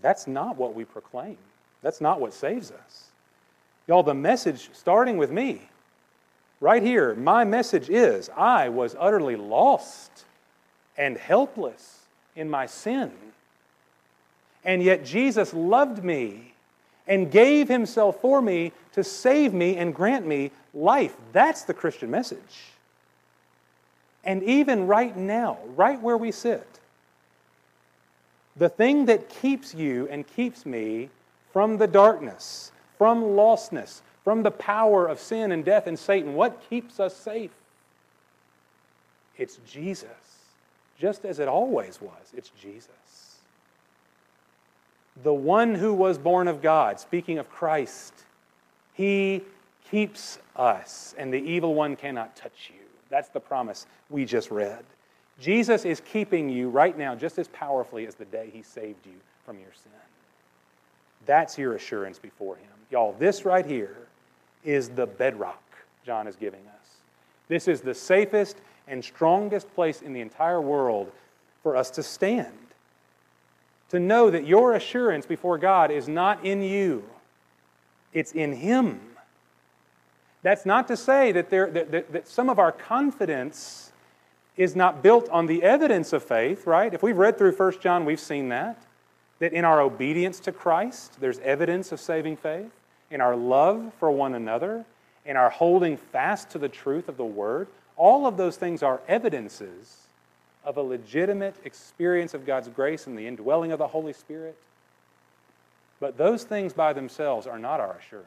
That's 0.00 0.26
not 0.26 0.56
what 0.56 0.74
we 0.74 0.84
proclaim. 0.84 1.36
That's 1.82 2.00
not 2.00 2.20
what 2.20 2.32
saves 2.32 2.70
us. 2.70 3.10
Y'all, 3.86 4.02
the 4.02 4.14
message 4.14 4.70
starting 4.72 5.16
with 5.16 5.30
me, 5.30 5.68
right 6.60 6.82
here, 6.82 7.14
my 7.14 7.44
message 7.44 7.90
is 7.90 8.30
I 8.36 8.68
was 8.68 8.96
utterly 8.98 9.36
lost 9.36 10.24
and 10.96 11.16
helpless 11.16 12.06
in 12.36 12.48
my 12.48 12.66
sin. 12.66 13.10
And 14.64 14.82
yet 14.82 15.04
Jesus 15.04 15.54
loved 15.54 16.04
me 16.04 16.54
and 17.06 17.30
gave 17.30 17.68
himself 17.68 18.20
for 18.20 18.40
me 18.42 18.72
to 18.92 19.02
save 19.02 19.54
me 19.54 19.76
and 19.76 19.94
grant 19.94 20.26
me 20.26 20.50
life. 20.74 21.16
That's 21.32 21.62
the 21.62 21.74
Christian 21.74 22.10
message. 22.10 22.38
And 24.24 24.42
even 24.42 24.86
right 24.86 25.16
now, 25.16 25.58
right 25.76 26.00
where 26.00 26.16
we 26.16 26.30
sit, 26.30 26.66
the 28.56 28.68
thing 28.68 29.06
that 29.06 29.30
keeps 29.30 29.74
you 29.74 30.06
and 30.10 30.26
keeps 30.26 30.66
me 30.66 31.08
from 31.52 31.78
the 31.78 31.86
darkness, 31.86 32.70
from 32.98 33.22
lostness, 33.22 34.02
from 34.22 34.42
the 34.42 34.50
power 34.50 35.06
of 35.06 35.18
sin 35.18 35.52
and 35.52 35.64
death 35.64 35.86
and 35.86 35.98
Satan, 35.98 36.34
what 36.34 36.62
keeps 36.68 37.00
us 37.00 37.16
safe? 37.16 37.50
It's 39.38 39.58
Jesus. 39.66 40.10
Just 40.98 41.24
as 41.24 41.38
it 41.38 41.48
always 41.48 41.98
was, 42.02 42.32
it's 42.36 42.50
Jesus 42.50 42.99
the 45.22 45.34
one 45.34 45.74
who 45.74 45.92
was 45.92 46.18
born 46.18 46.48
of 46.48 46.62
God, 46.62 46.98
speaking 47.00 47.38
of 47.38 47.50
Christ, 47.50 48.14
he 48.94 49.42
keeps 49.90 50.38
us, 50.56 51.14
and 51.18 51.32
the 51.32 51.38
evil 51.38 51.74
one 51.74 51.96
cannot 51.96 52.36
touch 52.36 52.70
you. 52.72 52.80
That's 53.08 53.28
the 53.28 53.40
promise 53.40 53.86
we 54.08 54.24
just 54.24 54.50
read. 54.50 54.84
Jesus 55.40 55.84
is 55.84 56.00
keeping 56.00 56.48
you 56.48 56.68
right 56.68 56.96
now 56.96 57.14
just 57.14 57.38
as 57.38 57.48
powerfully 57.48 58.06
as 58.06 58.14
the 58.14 58.26
day 58.26 58.50
he 58.52 58.62
saved 58.62 59.06
you 59.06 59.14
from 59.44 59.58
your 59.58 59.72
sin. 59.72 59.92
That's 61.26 61.58
your 61.58 61.74
assurance 61.74 62.18
before 62.18 62.56
him. 62.56 62.68
Y'all, 62.90 63.14
this 63.18 63.44
right 63.44 63.64
here 63.64 63.96
is 64.64 64.90
the 64.90 65.06
bedrock 65.06 65.62
John 66.04 66.26
is 66.26 66.36
giving 66.36 66.60
us. 66.60 66.88
This 67.48 67.68
is 67.68 67.80
the 67.80 67.94
safest 67.94 68.56
and 68.88 69.04
strongest 69.04 69.72
place 69.74 70.02
in 70.02 70.12
the 70.12 70.20
entire 70.20 70.60
world 70.60 71.10
for 71.62 71.76
us 71.76 71.90
to 71.92 72.02
stand 72.02 72.54
to 73.90 74.00
know 74.00 74.30
that 74.30 74.46
your 74.46 74.74
assurance 74.74 75.26
before 75.26 75.58
God 75.58 75.90
is 75.90 76.08
not 76.08 76.44
in 76.44 76.62
you, 76.62 77.04
it's 78.12 78.32
in 78.32 78.52
Him. 78.52 79.00
That's 80.42 80.64
not 80.64 80.88
to 80.88 80.96
say 80.96 81.32
that, 81.32 81.50
there, 81.50 81.70
that, 81.70 81.90
that, 81.90 82.12
that, 82.12 82.28
some 82.28 82.48
of 82.48 82.58
our 82.58 82.72
confidence 82.72 83.92
is 84.56 84.74
not 84.74 85.02
built 85.02 85.28
on 85.28 85.46
the 85.46 85.62
evidence 85.62 86.12
of 86.12 86.22
faith, 86.22 86.66
right? 86.66 86.92
If 86.92 87.02
we've 87.02 87.16
read 87.16 87.36
through 87.36 87.52
1 87.52 87.80
John, 87.80 88.04
we've 88.04 88.20
seen 88.20 88.48
that. 88.48 88.82
That 89.38 89.52
in 89.52 89.64
our 89.64 89.80
obedience 89.80 90.40
to 90.40 90.52
Christ, 90.52 91.20
there's 91.20 91.38
evidence 91.40 91.92
of 91.92 92.00
saving 92.00 92.36
faith. 92.36 92.70
In 93.10 93.20
our 93.20 93.36
love 93.36 93.92
for 93.98 94.10
one 94.10 94.34
another, 94.34 94.84
in 95.24 95.36
our 95.36 95.50
holding 95.50 95.96
fast 95.96 96.50
to 96.50 96.58
the 96.58 96.68
truth 96.68 97.08
of 97.08 97.16
the 97.16 97.24
Word, 97.24 97.68
All 97.96 98.26
of 98.26 98.38
those 98.38 98.56
things 98.56 98.82
are 98.82 99.02
evidences 99.08 99.99
of 100.64 100.76
a 100.76 100.82
legitimate 100.82 101.56
experience 101.64 102.34
of 102.34 102.44
God's 102.44 102.68
grace 102.68 103.06
and 103.06 103.16
the 103.16 103.26
indwelling 103.26 103.72
of 103.72 103.78
the 103.78 103.86
Holy 103.86 104.12
Spirit. 104.12 104.56
But 106.00 106.16
those 106.16 106.44
things 106.44 106.72
by 106.72 106.92
themselves 106.92 107.46
are 107.46 107.58
not 107.58 107.80
our 107.80 107.92
assurance. 107.92 108.26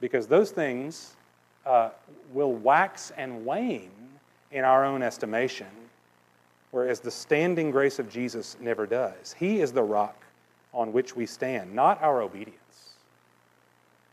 Because 0.00 0.26
those 0.26 0.50
things 0.50 1.16
uh, 1.66 1.90
will 2.32 2.52
wax 2.52 3.12
and 3.16 3.44
wane 3.44 3.90
in 4.50 4.64
our 4.64 4.84
own 4.84 5.02
estimation, 5.02 5.66
whereas 6.70 7.00
the 7.00 7.10
standing 7.10 7.70
grace 7.70 7.98
of 7.98 8.08
Jesus 8.08 8.56
never 8.60 8.86
does. 8.86 9.34
He 9.38 9.60
is 9.60 9.72
the 9.72 9.82
rock 9.82 10.16
on 10.72 10.92
which 10.92 11.16
we 11.16 11.26
stand, 11.26 11.74
not 11.74 12.00
our 12.02 12.22
obedience, 12.22 12.94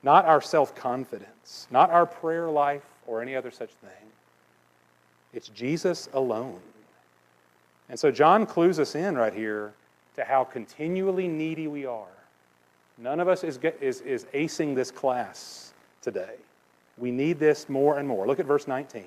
not 0.04 0.26
our 0.26 0.42
self 0.42 0.76
confidence, 0.76 1.68
not 1.72 1.90
our 1.90 2.06
prayer 2.06 2.50
life 2.50 2.86
or 3.08 3.22
any 3.22 3.36
other 3.36 3.52
such 3.52 3.72
thing. 3.72 4.12
It's 5.36 5.50
Jesus 5.50 6.08
alone. 6.14 6.60
And 7.90 8.00
so 8.00 8.10
John 8.10 8.46
clues 8.46 8.80
us 8.80 8.96
in 8.96 9.16
right 9.16 9.34
here 9.34 9.74
to 10.16 10.24
how 10.24 10.46
continually 10.46 11.28
needy 11.28 11.68
we 11.68 11.86
are. 11.86 12.08
None 12.98 13.20
of 13.20 13.28
us 13.28 13.44
is, 13.44 13.60
is, 13.82 14.00
is 14.02 14.26
acing 14.34 14.74
this 14.74 14.90
class 14.90 15.74
today. 16.02 16.36
We 16.98 17.12
need 17.12 17.38
this 17.38 17.68
more 17.68 18.00
and 18.00 18.08
more. 18.08 18.26
Look 18.26 18.40
at 18.40 18.46
verse 18.46 18.68
19. 18.68 19.04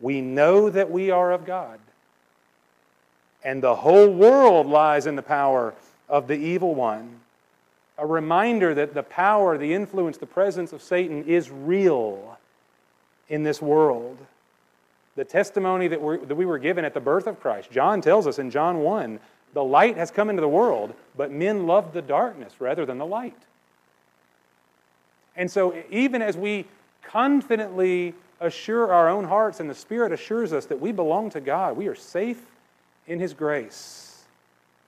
We 0.00 0.22
know 0.22 0.70
that 0.70 0.90
we 0.90 1.10
are 1.10 1.30
of 1.30 1.44
God, 1.44 1.78
and 3.44 3.62
the 3.62 3.74
whole 3.74 4.08
world 4.08 4.66
lies 4.66 5.06
in 5.06 5.14
the 5.14 5.22
power 5.22 5.74
of 6.08 6.26
the 6.26 6.38
evil 6.38 6.74
one. 6.74 7.20
A 7.98 8.06
reminder 8.06 8.72
that 8.72 8.94
the 8.94 9.02
power, 9.02 9.58
the 9.58 9.74
influence, 9.74 10.16
the 10.16 10.24
presence 10.24 10.72
of 10.72 10.80
Satan 10.80 11.24
is 11.24 11.50
real 11.50 12.38
in 13.28 13.42
this 13.42 13.60
world. 13.60 14.16
The 15.20 15.26
testimony 15.26 15.86
that, 15.88 16.00
we 16.00 16.16
that 16.16 16.34
we 16.34 16.46
were 16.46 16.58
given 16.58 16.82
at 16.82 16.94
the 16.94 17.00
birth 17.00 17.26
of 17.26 17.40
Christ, 17.40 17.70
John 17.70 18.00
tells 18.00 18.26
us 18.26 18.38
in 18.38 18.50
John 18.50 18.78
1 18.78 19.20
the 19.52 19.62
light 19.62 19.98
has 19.98 20.10
come 20.10 20.30
into 20.30 20.40
the 20.40 20.48
world, 20.48 20.94
but 21.14 21.30
men 21.30 21.66
loved 21.66 21.92
the 21.92 22.00
darkness 22.00 22.54
rather 22.58 22.86
than 22.86 22.96
the 22.96 23.04
light. 23.04 23.36
And 25.36 25.50
so, 25.50 25.74
even 25.90 26.22
as 26.22 26.38
we 26.38 26.64
confidently 27.02 28.14
assure 28.40 28.94
our 28.94 29.10
own 29.10 29.24
hearts, 29.24 29.60
and 29.60 29.68
the 29.68 29.74
Spirit 29.74 30.10
assures 30.10 30.54
us 30.54 30.64
that 30.64 30.80
we 30.80 30.90
belong 30.90 31.28
to 31.32 31.40
God, 31.42 31.76
we 31.76 31.86
are 31.88 31.94
safe 31.94 32.40
in 33.06 33.20
His 33.20 33.34
grace. 33.34 34.24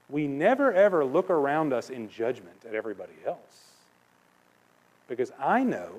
We 0.09 0.27
never 0.27 0.73
ever 0.73 1.05
look 1.05 1.29
around 1.29 1.75
us 1.75 1.90
in 1.90 2.09
judgment 2.09 2.57
at 2.66 2.75
everybody 2.75 3.12
else. 3.27 3.66
Because 5.11 5.31
I 5.38 5.62
know 5.62 5.90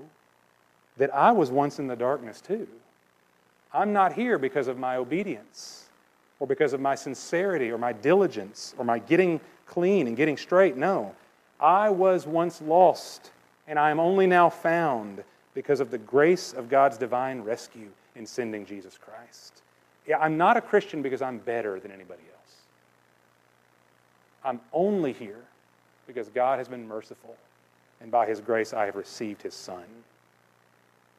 that 0.98 1.13
I 1.13 1.34
was 1.34 1.52
once 1.52 1.78
in 1.78 1.86
the 1.86 1.96
darkness 1.96 2.41
too. 2.41 2.67
I'm 3.74 3.94
not 3.94 4.14
here 4.14 4.38
because 4.38 4.68
of 4.68 4.78
my 4.78 4.98
obedience 4.98 5.90
or 6.40 6.48
because 6.48 6.74
of 6.74 6.82
my 6.82 6.96
sincerity 6.96 7.72
or 7.72 7.78
my 7.78 7.94
diligence 7.94 8.76
or 8.78 8.86
my 8.86 9.00
getting 9.00 9.40
clean 9.66 10.08
and 10.08 10.16
getting 10.16 10.38
straight. 10.38 10.78
No. 10.78 11.16
I 11.60 11.90
was 11.90 12.28
once 12.28 12.62
lost 12.62 13.32
and 13.68 13.80
I 13.80 13.90
am 13.90 14.00
only 14.00 14.28
now 14.28 14.50
found 14.50 15.24
because 15.54 15.80
of 15.80 15.92
the 15.92 15.98
grace 15.98 16.54
of 16.54 16.70
God's 16.70 16.98
divine 16.98 17.42
rescue 17.42 17.90
in 18.16 18.26
sending 18.26 18.66
Jesus 18.66 18.98
Christ. 18.98 19.62
Yeah, 20.08 20.18
I'm 20.20 20.38
not 20.38 20.58
a 20.58 20.62
Christian 20.62 21.02
because 21.02 21.22
I'm 21.22 21.38
better 21.38 21.80
than 21.80 21.92
anybody 21.92 22.24
else. 22.34 22.56
I'm 24.44 24.60
only 24.74 25.14
here 25.14 25.42
because 26.08 26.28
God 26.30 26.60
has 26.60 26.68
been 26.68 26.86
merciful, 26.88 27.36
and 28.02 28.12
by 28.12 28.26
His 28.26 28.42
grace 28.42 28.74
I 28.74 28.86
have 28.86 28.96
received 28.96 29.42
His 29.42 29.54
Son. 29.54 29.84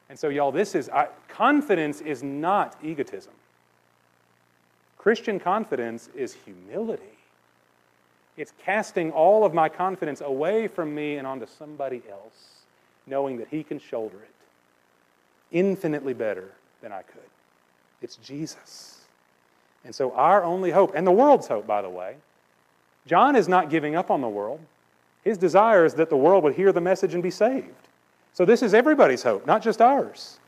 And 0.09 0.19
so, 0.19 0.29
y'all, 0.29 0.53
this 0.53 0.75
is 0.75 0.89
I, 0.91 1.09
confidence 1.29 2.01
is 2.01 2.23
not 2.23 2.77
egotism. 2.83 3.33
Christian 4.99 5.39
confidence 5.39 6.09
is 6.15 6.35
humility. 6.35 7.03
It's 8.37 8.53
casting 8.65 9.13
all 9.13 9.45
of 9.45 9.55
my 9.55 9.69
confidence 9.69 10.21
away 10.21 10.67
from 10.67 10.95
me 10.95 11.17
and 11.17 11.27
onto 11.27 11.47
somebody 11.47 12.03
else 12.11 12.63
knowing 13.07 13.39
that 13.39 13.49
He 13.49 13.63
can 13.63 13.79
shoulder 13.79 14.17
it 14.17 14.35
infinitely 15.53 16.15
better 16.15 16.51
than 16.83 16.93
I 16.93 17.03
could. 17.03 17.23
It's 18.03 18.17
Jesus. 18.17 19.01
And 19.85 19.95
so, 19.95 20.13
our 20.13 20.43
only 20.43 20.71
hope, 20.71 20.93
and 20.95 21.07
the 21.07 21.13
world's 21.13 21.47
hope, 21.47 21.67
by 21.67 21.81
the 21.81 21.89
way, 21.89 22.17
John 23.07 23.37
is 23.37 23.49
not 23.49 23.71
giving 23.71 23.95
up 23.95 24.11
on 24.11 24.21
the 24.21 24.29
world. 24.29 24.61
His 25.23 25.39
desire 25.39 25.85
is 25.85 25.95
that 25.95 26.11
the 26.11 26.17
world 26.17 26.45
would 26.45 26.55
hear 26.55 26.73
the 26.73 26.81
message 26.81 27.15
and 27.15 27.23
be 27.23 27.31
saved. 27.31 27.69
So, 28.35 28.45
this 28.45 28.63
is 28.63 28.75
everybody's 28.75 29.23
hope, 29.23 29.47
not 29.47 29.63
just 29.63 29.81
ours. 29.81 30.39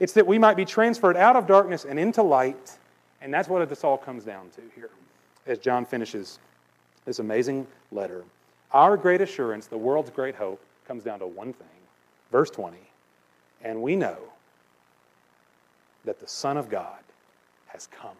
It's 0.00 0.12
that 0.14 0.26
we 0.26 0.38
might 0.38 0.56
be 0.56 0.64
transferred 0.64 1.16
out 1.16 1.36
of 1.36 1.46
darkness 1.46 1.84
and 1.84 1.98
into 1.98 2.22
light. 2.22 2.78
And 3.22 3.32
that's 3.32 3.48
what 3.48 3.66
this 3.68 3.84
all 3.84 3.96
comes 3.96 4.24
down 4.24 4.50
to 4.56 4.62
here 4.74 4.90
as 5.46 5.58
John 5.58 5.86
finishes 5.86 6.38
this 7.04 7.18
amazing 7.18 7.66
letter. 7.92 8.24
Our 8.72 8.96
great 8.96 9.20
assurance, 9.20 9.66
the 9.66 9.78
world's 9.78 10.10
great 10.10 10.34
hope, 10.34 10.60
comes 10.86 11.04
down 11.04 11.20
to 11.20 11.26
one 11.26 11.52
thing 11.52 11.68
Verse 12.32 12.50
20, 12.50 12.76
and 13.62 13.82
we 13.82 13.96
know 13.96 14.16
that 16.04 16.20
the 16.20 16.26
Son 16.26 16.56
of 16.56 16.68
God 16.68 16.98
has 17.66 17.86
come 17.86 18.16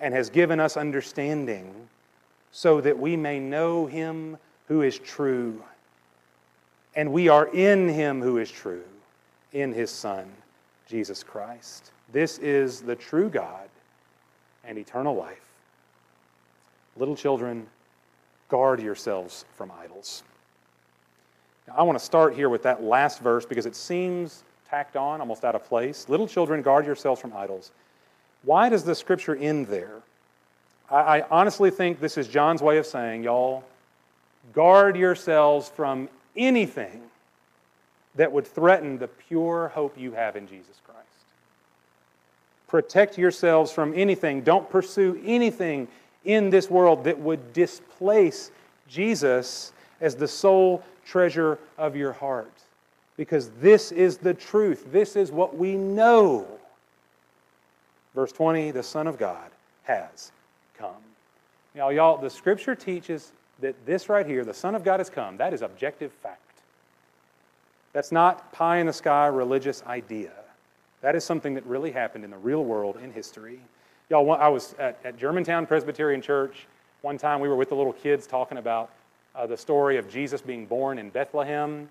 and 0.00 0.14
has 0.14 0.30
given 0.30 0.60
us 0.60 0.76
understanding 0.76 1.72
so 2.52 2.80
that 2.80 2.98
we 2.98 3.16
may 3.16 3.38
know 3.38 3.86
him 3.86 4.38
who 4.68 4.82
is 4.82 4.98
true. 4.98 5.62
And 6.96 7.12
we 7.12 7.28
are 7.28 7.46
in 7.48 7.88
him 7.88 8.22
who 8.22 8.38
is 8.38 8.50
true, 8.50 8.82
in 9.52 9.72
his 9.72 9.90
Son, 9.90 10.32
Jesus 10.88 11.22
Christ. 11.22 11.92
This 12.10 12.38
is 12.38 12.80
the 12.80 12.96
true 12.96 13.28
God 13.28 13.68
and 14.64 14.78
eternal 14.78 15.14
life. 15.14 15.44
Little 16.96 17.14
children, 17.14 17.66
guard 18.48 18.80
yourselves 18.80 19.44
from 19.54 19.70
idols. 19.78 20.22
Now, 21.68 21.74
I 21.76 21.82
want 21.82 21.98
to 21.98 22.04
start 22.04 22.34
here 22.34 22.48
with 22.48 22.62
that 22.62 22.82
last 22.82 23.20
verse 23.20 23.44
because 23.44 23.66
it 23.66 23.76
seems 23.76 24.42
tacked 24.70 24.96
on, 24.96 25.20
almost 25.20 25.44
out 25.44 25.54
of 25.54 25.64
place. 25.64 26.08
Little 26.08 26.26
children, 26.26 26.62
guard 26.62 26.86
yourselves 26.86 27.20
from 27.20 27.34
idols. 27.34 27.72
Why 28.42 28.68
does 28.70 28.84
the 28.84 28.94
scripture 28.94 29.36
end 29.36 29.66
there? 29.66 30.00
I, 30.90 31.18
I 31.18 31.24
honestly 31.30 31.70
think 31.70 32.00
this 32.00 32.16
is 32.16 32.26
John's 32.26 32.62
way 32.62 32.78
of 32.78 32.86
saying, 32.86 33.24
y'all, 33.24 33.64
guard 34.54 34.96
yourselves 34.96 35.68
from 35.68 36.08
anything 36.36 37.02
that 38.16 38.32
would 38.32 38.46
threaten 38.46 38.98
the 38.98 39.08
pure 39.08 39.68
hope 39.68 39.98
you 39.98 40.12
have 40.12 40.36
in 40.36 40.46
Jesus 40.46 40.80
Christ. 40.84 41.06
Protect 42.68 43.16
yourselves 43.16 43.70
from 43.70 43.92
anything. 43.94 44.42
Don't 44.42 44.68
pursue 44.68 45.20
anything 45.24 45.88
in 46.24 46.50
this 46.50 46.68
world 46.68 47.04
that 47.04 47.18
would 47.18 47.52
displace 47.52 48.50
Jesus 48.88 49.72
as 50.00 50.16
the 50.16 50.28
sole 50.28 50.82
treasure 51.04 51.58
of 51.78 51.94
your 51.94 52.12
heart. 52.12 52.52
Because 53.16 53.50
this 53.60 53.92
is 53.92 54.18
the 54.18 54.34
truth. 54.34 54.92
This 54.92 55.16
is 55.16 55.30
what 55.30 55.56
we 55.56 55.76
know. 55.76 56.46
Verse 58.14 58.32
20 58.32 58.72
the 58.72 58.82
Son 58.82 59.06
of 59.06 59.18
God 59.18 59.50
has 59.84 60.32
come. 60.76 60.90
Now, 61.74 61.90
y'all, 61.90 62.18
the 62.18 62.30
scripture 62.30 62.74
teaches 62.74 63.32
that 63.60 63.86
this 63.86 64.08
right 64.08 64.26
here, 64.26 64.44
the 64.44 64.54
Son 64.54 64.74
of 64.74 64.84
God 64.84 65.00
has 65.00 65.10
come, 65.10 65.36
that 65.38 65.52
is 65.52 65.62
objective 65.62 66.12
fact. 66.12 66.40
That's 67.92 68.12
not 68.12 68.52
pie 68.52 68.78
in 68.78 68.86
the 68.86 68.92
sky 68.92 69.26
religious 69.26 69.82
idea. 69.86 70.32
That 71.00 71.16
is 71.16 71.24
something 71.24 71.54
that 71.54 71.64
really 71.64 71.90
happened 71.90 72.24
in 72.24 72.30
the 72.30 72.36
real 72.36 72.64
world 72.64 72.98
in 73.02 73.12
history. 73.12 73.60
Y'all, 74.10 74.30
I 74.32 74.48
was 74.48 74.74
at, 74.78 74.98
at 75.04 75.18
Germantown 75.18 75.66
Presbyterian 75.66 76.20
Church. 76.20 76.66
One 77.02 77.18
time 77.18 77.40
we 77.40 77.48
were 77.48 77.56
with 77.56 77.70
the 77.70 77.74
little 77.74 77.92
kids 77.92 78.26
talking 78.26 78.58
about 78.58 78.90
uh, 79.34 79.46
the 79.46 79.56
story 79.56 79.96
of 79.96 80.08
Jesus 80.08 80.40
being 80.40 80.66
born 80.66 80.98
in 80.98 81.10
Bethlehem. 81.10 81.88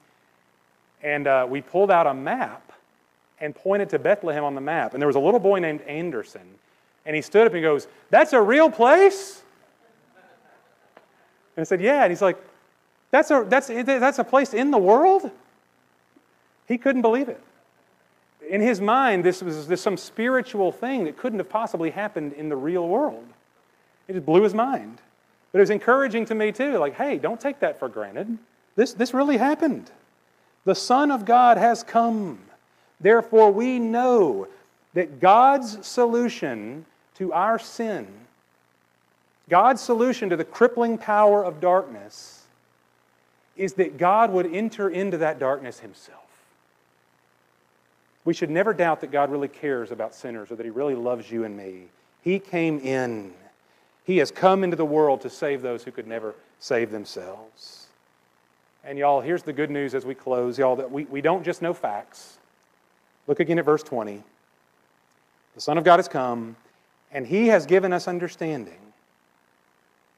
And 1.02 1.28
uh, 1.28 1.48
we 1.50 1.62
pulled 1.62 1.92
out 1.92 2.08
a 2.08 2.14
map 2.14 2.72
and 3.40 3.56
pointed 3.56 3.90
to 3.90 4.00
Bethlehem 4.00 4.44
on 4.44 4.56
the 4.56 4.62
map. 4.62 4.94
And 4.94 5.02
there 5.02 5.08
was 5.08 5.16
a 5.16 5.20
little 5.20 5.40
boy 5.40 5.60
named 5.60 5.82
Anderson. 5.82 6.48
And 7.06 7.16
he 7.16 7.22
stood 7.22 7.48
up 7.48 7.54
and 7.54 7.62
goes, 7.62 7.88
That's 8.10 8.34
a 8.34 8.42
real 8.42 8.70
place? 8.70 9.44
And 11.56 11.62
I 11.62 11.64
said, 11.64 11.82
Yeah. 11.82 12.04
And 12.04 12.12
he's 12.12 12.22
like, 12.22 12.38
That's 13.12 13.32
a, 13.32 13.46
that's, 13.48 13.68
that's 13.68 14.20
a 14.20 14.24
place 14.24 14.54
in 14.54 14.72
the 14.72 14.78
world? 14.78 15.30
He 16.68 16.78
couldn't 16.78 17.02
believe 17.02 17.30
it. 17.30 17.42
In 18.50 18.62
his 18.62 18.80
mind, 18.82 19.24
this 19.24 19.42
was 19.42 19.68
this 19.68 19.82
some 19.82 19.98
spiritual 19.98 20.72
thing 20.72 21.06
that 21.06 21.18
couldn't 21.18 21.40
have 21.40 21.50
possibly 21.50 21.92
happened 21.92 22.34
in 22.34 22.50
the 22.50 22.56
real 22.56 22.88
world. 22.88 23.26
It 24.08 24.14
just 24.14 24.26
blew 24.26 24.44
his 24.44 24.54
mind. 24.54 25.00
But 25.52 25.60
it 25.60 25.62
was 25.62 25.70
encouraging 25.70 26.26
to 26.26 26.36
me 26.36 26.52
too, 26.52 26.78
like, 26.78 26.96
hey, 26.96 27.18
don't 27.18 27.40
take 27.40 27.60
that 27.62 27.80
for 27.80 27.88
granted. 27.88 28.38
This, 28.76 28.94
this 28.94 29.14
really 29.14 29.38
happened. 29.38 29.90
The 30.66 30.76
Son 30.76 31.12
of 31.12 31.26
God 31.26 31.58
has 31.58 31.82
come. 31.82 32.40
Therefore, 33.00 33.52
we 33.52 33.80
know 33.80 34.48
that 34.94 35.20
God's 35.20 35.86
solution 35.86 36.86
to 37.16 37.32
our 37.34 37.58
sin, 37.58 38.08
God's 39.50 39.82
solution 39.82 40.30
to 40.30 40.38
the 40.38 40.44
crippling 40.44 40.98
power 40.98 41.44
of 41.44 41.60
darkness, 41.60 42.46
is 43.56 43.74
that 43.74 43.98
God 43.98 44.32
would 44.32 44.54
enter 44.54 44.90
into 44.90 45.18
that 45.20 45.40
darkness 45.40 45.80
himself. 45.80 46.22
We 48.26 48.34
should 48.34 48.50
never 48.50 48.74
doubt 48.74 49.02
that 49.02 49.12
God 49.12 49.32
really 49.32 49.48
cares 49.48 49.92
about 49.92 50.16
sinners 50.16 50.52
or 50.52 50.56
that 50.56 50.66
He 50.66 50.72
really 50.72 50.96
loves 50.96 51.30
you 51.30 51.44
and 51.44 51.56
me. 51.56 51.84
He 52.24 52.40
came 52.40 52.80
in. 52.80 53.34
He 54.04 54.18
has 54.18 54.32
come 54.32 54.64
into 54.64 54.76
the 54.76 54.86
world 54.86 55.22
to 55.22 55.30
save 55.30 55.62
those 55.62 55.84
who 55.84 55.92
could 55.92 56.08
never 56.08 56.34
save 56.60 56.92
themselves. 56.92 57.86
And 58.84 58.98
y'all, 58.98 59.22
here's 59.22 59.44
the 59.44 59.54
good 59.54 59.70
news 59.70 59.94
as 59.96 60.06
we 60.06 60.16
close, 60.16 60.58
y'all, 60.58 60.76
that 60.76 60.92
we, 60.92 61.06
we 61.06 61.22
don't 61.22 61.44
just 61.44 61.62
know 61.62 61.74
facts. 61.74 62.38
Look 63.28 63.40
again 63.40 63.60
at 63.60 63.66
verse 63.66 63.84
20. 63.84 64.22
The 65.54 65.62
Son 65.62 65.78
of 65.78 65.84
God 65.84 65.98
has 65.98 66.08
come, 66.08 66.56
and 67.12 67.26
He 67.26 67.48
has 67.48 67.66
given 67.66 67.94
us 67.94 68.08
understanding 68.08 68.85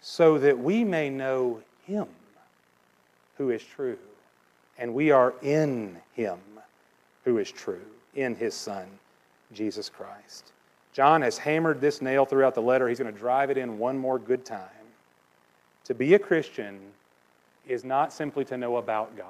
so 0.02 0.38
that 0.38 0.58
we 0.58 0.84
may 0.84 1.10
know 1.10 1.62
Him 1.86 2.08
who 3.38 3.50
is 3.50 3.64
true. 3.64 3.98
And 4.78 4.94
we 4.94 5.12
are 5.12 5.34
in 5.42 5.98
Him 6.14 6.38
who 7.24 7.38
is 7.40 7.52
true, 7.52 7.82
in 8.16 8.36
His 8.36 8.54
Son, 8.54 8.88
Jesus 9.54 9.90
Christ. 9.90 10.52
John 10.94 11.22
has 11.22 11.38
hammered 11.38 11.80
this 11.80 12.02
nail 12.02 12.26
throughout 12.26 12.56
the 12.56 12.62
letter. 12.62 12.88
He's 12.88 13.00
going 13.00 13.14
to 13.14 13.20
drive 13.20 13.50
it 13.50 13.58
in 13.58 13.78
one 13.78 13.98
more 13.98 14.18
good 14.18 14.46
time. 14.46 14.62
To 15.86 15.94
be 15.94 16.16
a 16.16 16.20
Christian 16.20 16.80
is 17.68 17.84
not 17.84 18.12
simply 18.12 18.44
to 18.46 18.58
know 18.58 18.78
about 18.78 19.16
God, 19.16 19.28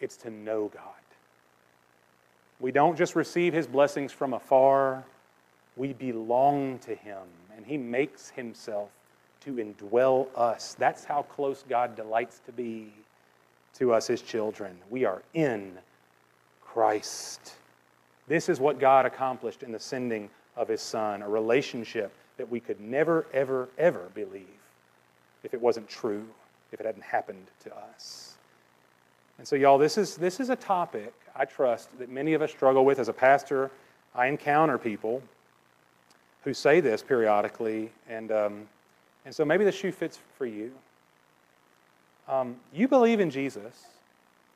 it's 0.00 0.16
to 0.18 0.30
know 0.30 0.70
God. 0.72 0.82
We 2.60 2.72
don't 2.72 2.96
just 2.96 3.16
receive 3.16 3.52
his 3.52 3.66
blessings 3.66 4.12
from 4.12 4.32
afar, 4.32 5.04
we 5.76 5.92
belong 5.92 6.78
to 6.80 6.94
him, 6.94 7.22
and 7.56 7.64
he 7.64 7.76
makes 7.76 8.30
himself 8.30 8.90
to 9.40 9.54
indwell 9.54 10.28
us. 10.34 10.74
That's 10.78 11.04
how 11.04 11.22
close 11.22 11.64
God 11.68 11.96
delights 11.96 12.40
to 12.46 12.52
be 12.52 12.92
to 13.74 13.92
us, 13.92 14.06
his 14.06 14.22
children. 14.22 14.76
We 14.90 15.04
are 15.04 15.22
in 15.34 15.72
Christ. 16.62 17.54
This 18.28 18.48
is 18.48 18.60
what 18.60 18.78
God 18.78 19.06
accomplished 19.06 19.62
in 19.62 19.72
the 19.72 19.78
sending 19.78 20.30
of 20.56 20.68
his 20.68 20.80
son, 20.80 21.22
a 21.22 21.28
relationship 21.28 22.12
that 22.36 22.50
we 22.50 22.60
could 22.60 22.80
never, 22.80 23.26
ever, 23.32 23.68
ever 23.78 24.08
believe 24.14 24.46
if 25.42 25.52
it 25.52 25.60
wasn't 25.60 25.88
true, 25.88 26.26
if 26.72 26.80
it 26.80 26.86
hadn't 26.86 27.04
happened 27.04 27.46
to 27.64 27.76
us. 27.76 28.36
And 29.38 29.46
so, 29.46 29.56
y'all, 29.56 29.78
this 29.78 29.98
is, 29.98 30.16
this 30.16 30.40
is 30.40 30.50
a 30.50 30.56
topic 30.56 31.12
I 31.36 31.44
trust 31.44 31.96
that 31.98 32.08
many 32.08 32.34
of 32.34 32.42
us 32.42 32.50
struggle 32.50 32.84
with. 32.84 32.98
As 32.98 33.08
a 33.08 33.12
pastor, 33.12 33.70
I 34.14 34.26
encounter 34.26 34.78
people 34.78 35.22
who 36.44 36.54
say 36.54 36.80
this 36.80 37.02
periodically, 37.02 37.90
and, 38.08 38.30
um, 38.30 38.68
and 39.24 39.34
so 39.34 39.44
maybe 39.44 39.64
the 39.64 39.72
shoe 39.72 39.90
fits 39.90 40.18
for 40.36 40.46
you. 40.46 40.72
Um, 42.28 42.56
you 42.72 42.86
believe 42.86 43.20
in 43.20 43.30
Jesus, 43.30 43.86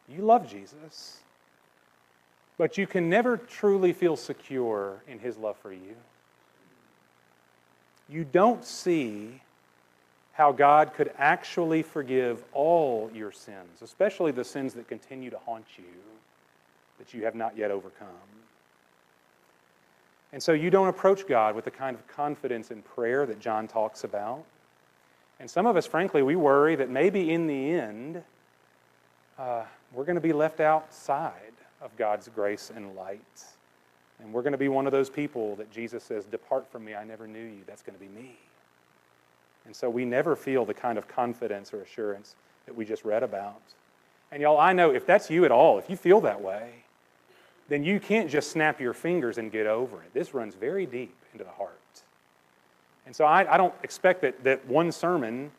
you 0.08 0.22
love 0.22 0.48
Jesus, 0.48 1.18
but 2.56 2.78
you 2.78 2.86
can 2.86 3.08
never 3.08 3.36
truly 3.36 3.92
feel 3.92 4.16
secure 4.16 5.02
in 5.08 5.18
his 5.18 5.36
love 5.36 5.56
for 5.58 5.72
you. 5.72 5.96
You 8.08 8.24
don't 8.24 8.64
see 8.64 9.40
how 10.32 10.52
God 10.52 10.94
could 10.94 11.10
actually 11.18 11.82
forgive 11.82 12.44
all 12.52 13.10
your 13.12 13.32
sins, 13.32 13.82
especially 13.82 14.32
the 14.32 14.44
sins 14.44 14.72
that 14.74 14.88
continue 14.88 15.30
to 15.30 15.38
haunt 15.38 15.66
you 15.76 15.84
that 16.98 17.12
you 17.12 17.24
have 17.24 17.34
not 17.34 17.56
yet 17.56 17.70
overcome. 17.70 18.08
And 20.32 20.42
so 20.42 20.52
you 20.52 20.70
don't 20.70 20.88
approach 20.88 21.26
God 21.26 21.54
with 21.54 21.64
the 21.64 21.70
kind 21.70 21.96
of 21.96 22.06
confidence 22.06 22.70
in 22.70 22.82
prayer 22.82 23.24
that 23.26 23.40
John 23.40 23.66
talks 23.66 24.04
about. 24.04 24.44
And 25.40 25.48
some 25.48 25.66
of 25.66 25.76
us, 25.76 25.86
frankly, 25.86 26.22
we 26.22 26.36
worry 26.36 26.76
that 26.76 26.90
maybe 26.90 27.32
in 27.32 27.46
the 27.46 27.70
end, 27.72 28.22
uh, 29.38 29.64
we're 29.92 30.04
going 30.04 30.16
to 30.16 30.20
be 30.20 30.32
left 30.32 30.60
outside 30.60 31.52
of 31.80 31.96
God's 31.96 32.28
grace 32.28 32.70
and 32.74 32.94
light. 32.94 33.44
And 34.20 34.32
we're 34.32 34.42
going 34.42 34.52
to 34.52 34.58
be 34.58 34.68
one 34.68 34.86
of 34.86 34.92
those 34.92 35.08
people 35.08 35.54
that 35.56 35.70
Jesus 35.70 36.02
says, 36.02 36.24
Depart 36.24 36.70
from 36.70 36.84
me, 36.84 36.94
I 36.94 37.04
never 37.04 37.26
knew 37.26 37.44
you. 37.44 37.60
That's 37.66 37.82
going 37.82 37.96
to 37.96 38.04
be 38.04 38.10
me. 38.10 38.36
And 39.64 39.74
so 39.74 39.88
we 39.88 40.04
never 40.04 40.34
feel 40.34 40.64
the 40.64 40.74
kind 40.74 40.98
of 40.98 41.06
confidence 41.06 41.72
or 41.72 41.82
assurance 41.82 42.34
that 42.66 42.74
we 42.74 42.84
just 42.84 43.04
read 43.04 43.22
about. 43.22 43.60
And 44.32 44.42
y'all, 44.42 44.58
I 44.58 44.72
know 44.72 44.90
if 44.90 45.06
that's 45.06 45.30
you 45.30 45.44
at 45.44 45.52
all, 45.52 45.78
if 45.78 45.88
you 45.88 45.96
feel 45.96 46.20
that 46.22 46.40
way, 46.40 46.70
then 47.68 47.84
you 47.84 48.00
can't 48.00 48.30
just 48.30 48.50
snap 48.50 48.80
your 48.80 48.94
fingers 48.94 49.38
and 49.38 49.52
get 49.52 49.66
over 49.66 50.02
it. 50.02 50.12
This 50.14 50.34
runs 50.34 50.54
very 50.54 50.86
deep 50.86 51.14
into 51.32 51.44
the 51.44 51.50
heart. 51.50 51.78
And 53.06 53.14
so 53.14 53.24
I, 53.24 53.54
I 53.54 53.56
don't 53.56 53.74
expect 53.82 54.22
that, 54.22 54.42
that 54.44 54.66
one 54.66 54.90
sermon 54.92 55.50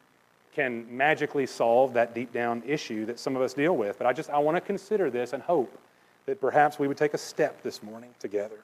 can 0.54 0.86
magically 0.96 1.46
solve 1.46 1.94
that 1.94 2.14
deep 2.14 2.34
down 2.34 2.64
issue 2.66 3.06
that 3.06 3.20
some 3.20 3.36
of 3.36 3.42
us 3.42 3.54
deal 3.54 3.76
with. 3.78 3.98
But 3.98 4.08
I 4.08 4.14
just 4.14 4.30
I 4.30 4.40
want 4.40 4.58
to 4.58 4.62
consider 4.62 5.10
this 5.10 5.34
and 5.34 5.42
hope 5.44 5.78
that 6.26 6.42
perhaps 6.42 6.80
we 6.80 6.88
would 6.88 6.98
take 6.98 7.14
a 7.14 7.18
step 7.18 7.62
this 7.64 7.82
morning 7.82 8.10
together. 8.20 8.60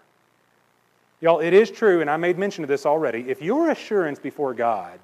Y'all, 1.21 1.39
it 1.39 1.53
is 1.53 1.71
true, 1.71 2.01
and 2.01 2.10
I 2.10 2.17
made 2.17 2.38
mention 2.38 2.63
of 2.63 2.67
this 2.67 2.86
already. 2.86 3.29
If 3.29 3.41
your 3.41 3.69
assurance 3.69 4.19
before 4.19 4.53
God 4.53 4.99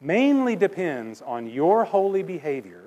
mainly 0.00 0.56
depends 0.56 1.20
on 1.22 1.48
your 1.48 1.84
holy 1.84 2.22
behavior 2.22 2.84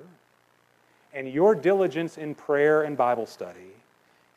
and 1.12 1.32
your 1.32 1.54
diligence 1.54 2.18
in 2.18 2.34
prayer 2.34 2.82
and 2.82 2.96
Bible 2.96 3.26
study 3.26 3.73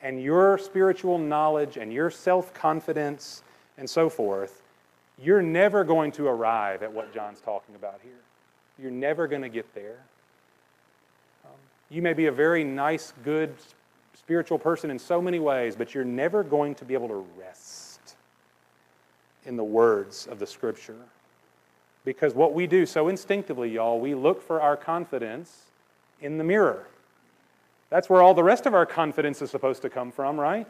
and 0.02 0.22
your 0.22 0.58
spiritual 0.58 1.18
knowledge 1.18 1.78
and 1.78 1.92
your 1.92 2.10
self 2.10 2.54
confidence 2.54 3.44
and 3.78 3.90
so 3.90 4.10
forth, 4.10 4.62
you're 5.22 5.42
never 5.42 5.84
going 5.84 6.12
to 6.14 6.28
arrive 6.28 6.84
at 6.84 6.92
what 6.92 7.14
John's 7.14 7.42
talking 7.42 7.76
about 7.76 8.00
here. 8.04 8.20
You're 8.80 8.92
never 8.92 9.28
going 9.28 9.42
to 9.42 9.50
get 9.50 9.74
there. 9.74 9.98
Um, 11.46 11.52
you 11.90 12.02
may 12.02 12.14
be 12.14 12.28
a 12.28 12.32
very 12.32 12.64
nice, 12.64 13.14
good, 13.24 13.56
spiritual 14.14 14.60
person 14.60 14.92
in 14.92 15.00
so 15.00 15.22
many 15.22 15.40
ways, 15.40 15.76
but 15.76 15.96
you're 15.96 16.06
never 16.06 16.44
going 16.44 16.76
to 16.76 16.86
be 16.86 16.94
able 16.94 17.08
to 17.08 17.26
rest 17.40 18.16
in 19.46 19.56
the 19.56 19.64
words 19.64 20.28
of 20.28 20.38
the 20.38 20.46
Scripture. 20.46 20.98
Because 22.06 22.36
what 22.36 22.54
we 22.54 22.68
do 22.68 22.86
so 22.86 23.08
instinctively, 23.08 23.72
y'all, 23.72 24.00
we 24.00 24.14
look 24.14 24.42
for 24.42 24.62
our 24.62 24.78
confidence 24.78 25.64
in 26.22 26.38
the 26.38 26.44
mirror. 26.44 26.86
That's 27.90 28.10
where 28.10 28.22
all 28.22 28.34
the 28.34 28.44
rest 28.44 28.66
of 28.66 28.74
our 28.74 28.86
confidence 28.86 29.42
is 29.42 29.50
supposed 29.50 29.82
to 29.84 29.90
come 29.90 30.12
from, 30.12 30.40
right? 30.40 30.68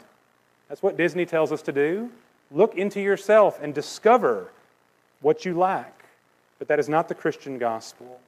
That's 0.68 0.82
what 0.82 0.96
Disney 0.96 1.26
tells 1.26 1.50
us 1.50 1.62
to 1.62 1.72
do. 1.72 2.10
Look 2.50 2.76
into 2.76 3.00
yourself 3.00 3.58
and 3.60 3.74
discover 3.74 4.50
what 5.20 5.44
you 5.44 5.58
lack. 5.58 6.04
But 6.58 6.68
that 6.68 6.78
is 6.78 6.88
not 6.88 7.08
the 7.08 7.14
Christian 7.14 7.58
gospel. 7.58 8.20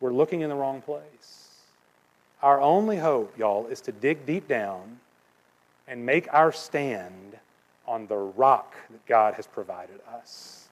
We're 0.00 0.12
looking 0.12 0.40
in 0.40 0.48
the 0.48 0.56
wrong 0.56 0.80
place. 0.80 1.48
Our 2.42 2.60
only 2.60 2.96
hope, 2.96 3.36
y'all, 3.36 3.66
is 3.66 3.80
to 3.82 3.92
dig 3.92 4.24
deep 4.26 4.48
down 4.48 4.98
and 5.86 6.06
make 6.06 6.32
our 6.32 6.52
stand 6.52 7.36
on 7.86 8.06
the 8.06 8.16
rock 8.16 8.74
that 8.90 9.04
God 9.06 9.34
has 9.34 9.46
provided 9.46 10.00
us. 10.14 10.68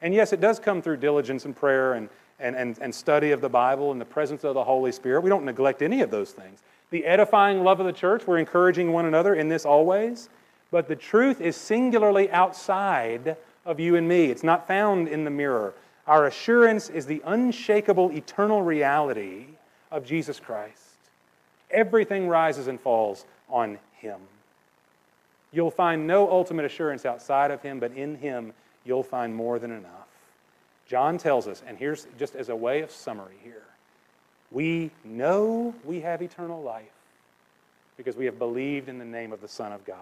And 0.00 0.14
yes, 0.14 0.32
it 0.32 0.40
does 0.40 0.58
come 0.58 0.80
through 0.80 0.98
diligence 0.98 1.44
and 1.44 1.54
prayer 1.54 1.94
and, 1.94 2.08
and, 2.40 2.56
and, 2.56 2.78
and 2.80 2.94
study 2.94 3.30
of 3.30 3.40
the 3.40 3.48
Bible 3.48 3.92
and 3.92 4.00
the 4.00 4.04
presence 4.04 4.44
of 4.44 4.54
the 4.54 4.64
Holy 4.64 4.92
Spirit. 4.92 5.22
We 5.22 5.30
don't 5.30 5.44
neglect 5.44 5.82
any 5.82 6.00
of 6.00 6.10
those 6.10 6.32
things. 6.32 6.60
The 6.90 7.04
edifying 7.04 7.62
love 7.62 7.80
of 7.80 7.86
the 7.86 7.92
church, 7.92 8.26
we're 8.26 8.38
encouraging 8.38 8.92
one 8.92 9.06
another 9.06 9.34
in 9.34 9.48
this 9.48 9.64
always. 9.64 10.28
But 10.70 10.88
the 10.88 10.96
truth 10.96 11.40
is 11.40 11.56
singularly 11.56 12.30
outside 12.30 13.36
of 13.64 13.80
you 13.80 13.96
and 13.96 14.08
me. 14.08 14.26
It's 14.26 14.44
not 14.44 14.66
found 14.66 15.08
in 15.08 15.24
the 15.24 15.30
mirror. 15.30 15.74
Our 16.06 16.26
assurance 16.26 16.88
is 16.88 17.06
the 17.06 17.22
unshakable 17.24 18.12
eternal 18.12 18.62
reality 18.62 19.46
of 19.90 20.04
Jesus 20.04 20.40
Christ. 20.40 20.78
Everything 21.70 22.28
rises 22.28 22.66
and 22.66 22.80
falls 22.80 23.24
on 23.48 23.78
Him. 23.94 24.18
You'll 25.52 25.70
find 25.70 26.06
no 26.06 26.30
ultimate 26.30 26.64
assurance 26.64 27.04
outside 27.04 27.50
of 27.50 27.62
Him, 27.62 27.80
but 27.80 27.92
in 27.92 28.16
Him 28.16 28.52
you'll 28.84 29.02
find 29.02 29.34
more 29.34 29.58
than 29.58 29.70
enough. 29.70 29.99
John 30.90 31.18
tells 31.18 31.46
us, 31.46 31.62
and 31.68 31.78
here's 31.78 32.08
just 32.18 32.34
as 32.34 32.48
a 32.48 32.56
way 32.56 32.80
of 32.80 32.90
summary 32.90 33.36
here 33.44 33.62
we 34.50 34.90
know 35.04 35.72
we 35.84 36.00
have 36.00 36.20
eternal 36.20 36.60
life 36.60 36.82
because 37.96 38.16
we 38.16 38.24
have 38.24 38.40
believed 38.40 38.88
in 38.88 38.98
the 38.98 39.04
name 39.04 39.32
of 39.32 39.40
the 39.40 39.46
Son 39.46 39.72
of 39.72 39.84
God. 39.84 39.96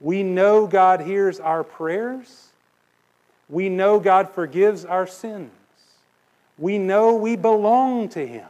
We 0.00 0.22
know 0.22 0.68
God 0.68 1.00
hears 1.00 1.40
our 1.40 1.64
prayers. 1.64 2.50
We 3.48 3.68
know 3.68 3.98
God 3.98 4.30
forgives 4.30 4.84
our 4.84 5.08
sins. 5.08 5.50
We 6.56 6.78
know 6.78 7.16
we 7.16 7.34
belong 7.34 8.10
to 8.10 8.24
Him 8.24 8.48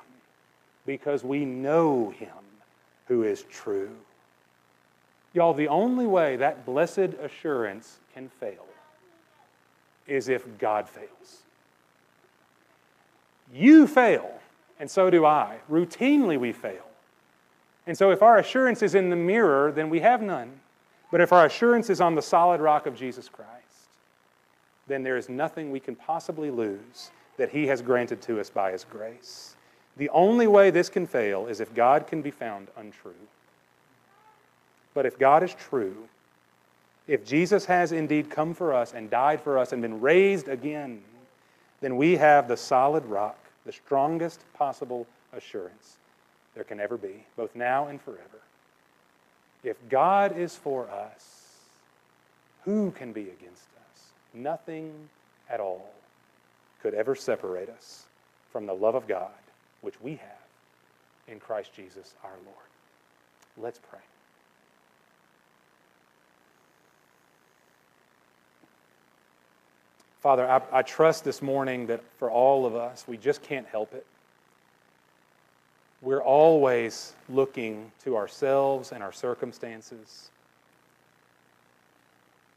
because 0.84 1.24
we 1.24 1.46
know 1.46 2.10
Him 2.10 2.28
who 3.08 3.22
is 3.22 3.44
true. 3.50 3.96
Y'all, 5.32 5.54
the 5.54 5.68
only 5.68 6.06
way 6.06 6.36
that 6.36 6.66
blessed 6.66 6.98
assurance 7.22 7.96
can 8.12 8.28
fail 8.28 8.66
is 10.06 10.28
if 10.28 10.46
God 10.58 10.88
fails. 10.88 11.42
You 13.52 13.86
fail, 13.86 14.40
and 14.80 14.90
so 14.90 15.10
do 15.10 15.24
I. 15.24 15.58
Routinely, 15.70 16.38
we 16.38 16.52
fail. 16.52 16.84
And 17.86 17.96
so, 17.96 18.10
if 18.10 18.22
our 18.22 18.38
assurance 18.38 18.82
is 18.82 18.94
in 18.94 19.10
the 19.10 19.16
mirror, 19.16 19.70
then 19.70 19.90
we 19.90 20.00
have 20.00 20.22
none. 20.22 20.60
But 21.10 21.20
if 21.20 21.32
our 21.32 21.46
assurance 21.46 21.90
is 21.90 22.00
on 22.00 22.14
the 22.14 22.22
solid 22.22 22.60
rock 22.60 22.86
of 22.86 22.96
Jesus 22.96 23.28
Christ, 23.28 23.50
then 24.86 25.02
there 25.02 25.16
is 25.16 25.28
nothing 25.28 25.70
we 25.70 25.80
can 25.80 25.94
possibly 25.94 26.50
lose 26.50 27.10
that 27.36 27.50
He 27.50 27.66
has 27.66 27.82
granted 27.82 28.22
to 28.22 28.40
us 28.40 28.50
by 28.50 28.72
His 28.72 28.84
grace. 28.84 29.54
The 29.96 30.08
only 30.10 30.46
way 30.46 30.70
this 30.70 30.88
can 30.88 31.06
fail 31.06 31.46
is 31.46 31.60
if 31.60 31.74
God 31.74 32.06
can 32.06 32.22
be 32.22 32.30
found 32.30 32.68
untrue. 32.76 33.12
But 34.92 35.06
if 35.06 35.18
God 35.18 35.42
is 35.42 35.54
true, 35.54 36.08
if 37.06 37.24
Jesus 37.24 37.66
has 37.66 37.92
indeed 37.92 38.30
come 38.30 38.54
for 38.54 38.72
us 38.72 38.94
and 38.94 39.10
died 39.10 39.40
for 39.40 39.58
us 39.58 39.72
and 39.72 39.82
been 39.82 40.00
raised 40.00 40.48
again, 40.48 41.02
then 41.80 41.96
we 41.96 42.16
have 42.16 42.48
the 42.48 42.56
solid 42.56 43.04
rock, 43.04 43.38
the 43.66 43.72
strongest 43.72 44.40
possible 44.54 45.06
assurance 45.36 45.96
there 46.54 46.64
can 46.64 46.80
ever 46.80 46.96
be, 46.96 47.24
both 47.36 47.54
now 47.54 47.88
and 47.88 48.00
forever. 48.00 48.20
If 49.62 49.76
God 49.88 50.36
is 50.36 50.54
for 50.54 50.88
us, 50.90 51.58
who 52.64 52.90
can 52.92 53.12
be 53.12 53.22
against 53.22 53.66
us? 53.92 54.02
Nothing 54.32 54.92
at 55.50 55.60
all 55.60 55.90
could 56.82 56.94
ever 56.94 57.14
separate 57.14 57.68
us 57.68 58.04
from 58.52 58.66
the 58.66 58.74
love 58.74 58.94
of 58.94 59.08
God, 59.08 59.30
which 59.80 60.00
we 60.00 60.12
have 60.12 60.44
in 61.28 61.40
Christ 61.40 61.70
Jesus 61.74 62.14
our 62.22 62.36
Lord. 62.44 62.66
Let's 63.58 63.80
pray. 63.90 64.00
Father, 70.24 70.50
I, 70.50 70.62
I, 70.72 70.80
trust 70.80 71.22
this 71.22 71.42
morning 71.42 71.86
that 71.88 72.00
for 72.16 72.30
all 72.30 72.64
of 72.64 72.74
us, 72.74 73.04
we 73.06 73.18
just 73.18 73.42
can't 73.42 73.66
help 73.66 73.92
it. 73.92 74.06
We're 76.00 76.22
always 76.22 77.12
looking 77.28 77.92
to 78.04 78.16
ourselves 78.16 78.92
and 78.92 79.02
our 79.02 79.12
circumstances 79.12 80.30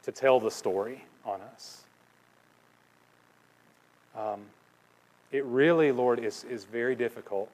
to 0.02 0.12
tell 0.12 0.40
the 0.40 0.50
story 0.50 1.04
on 1.26 1.42
us. 1.42 1.82
Um, 4.16 4.40
it 5.30 5.44
really, 5.44 5.92
Lord, 5.92 6.20
is, 6.24 6.44
is 6.44 6.64
very 6.64 6.96
difficult. 6.96 7.50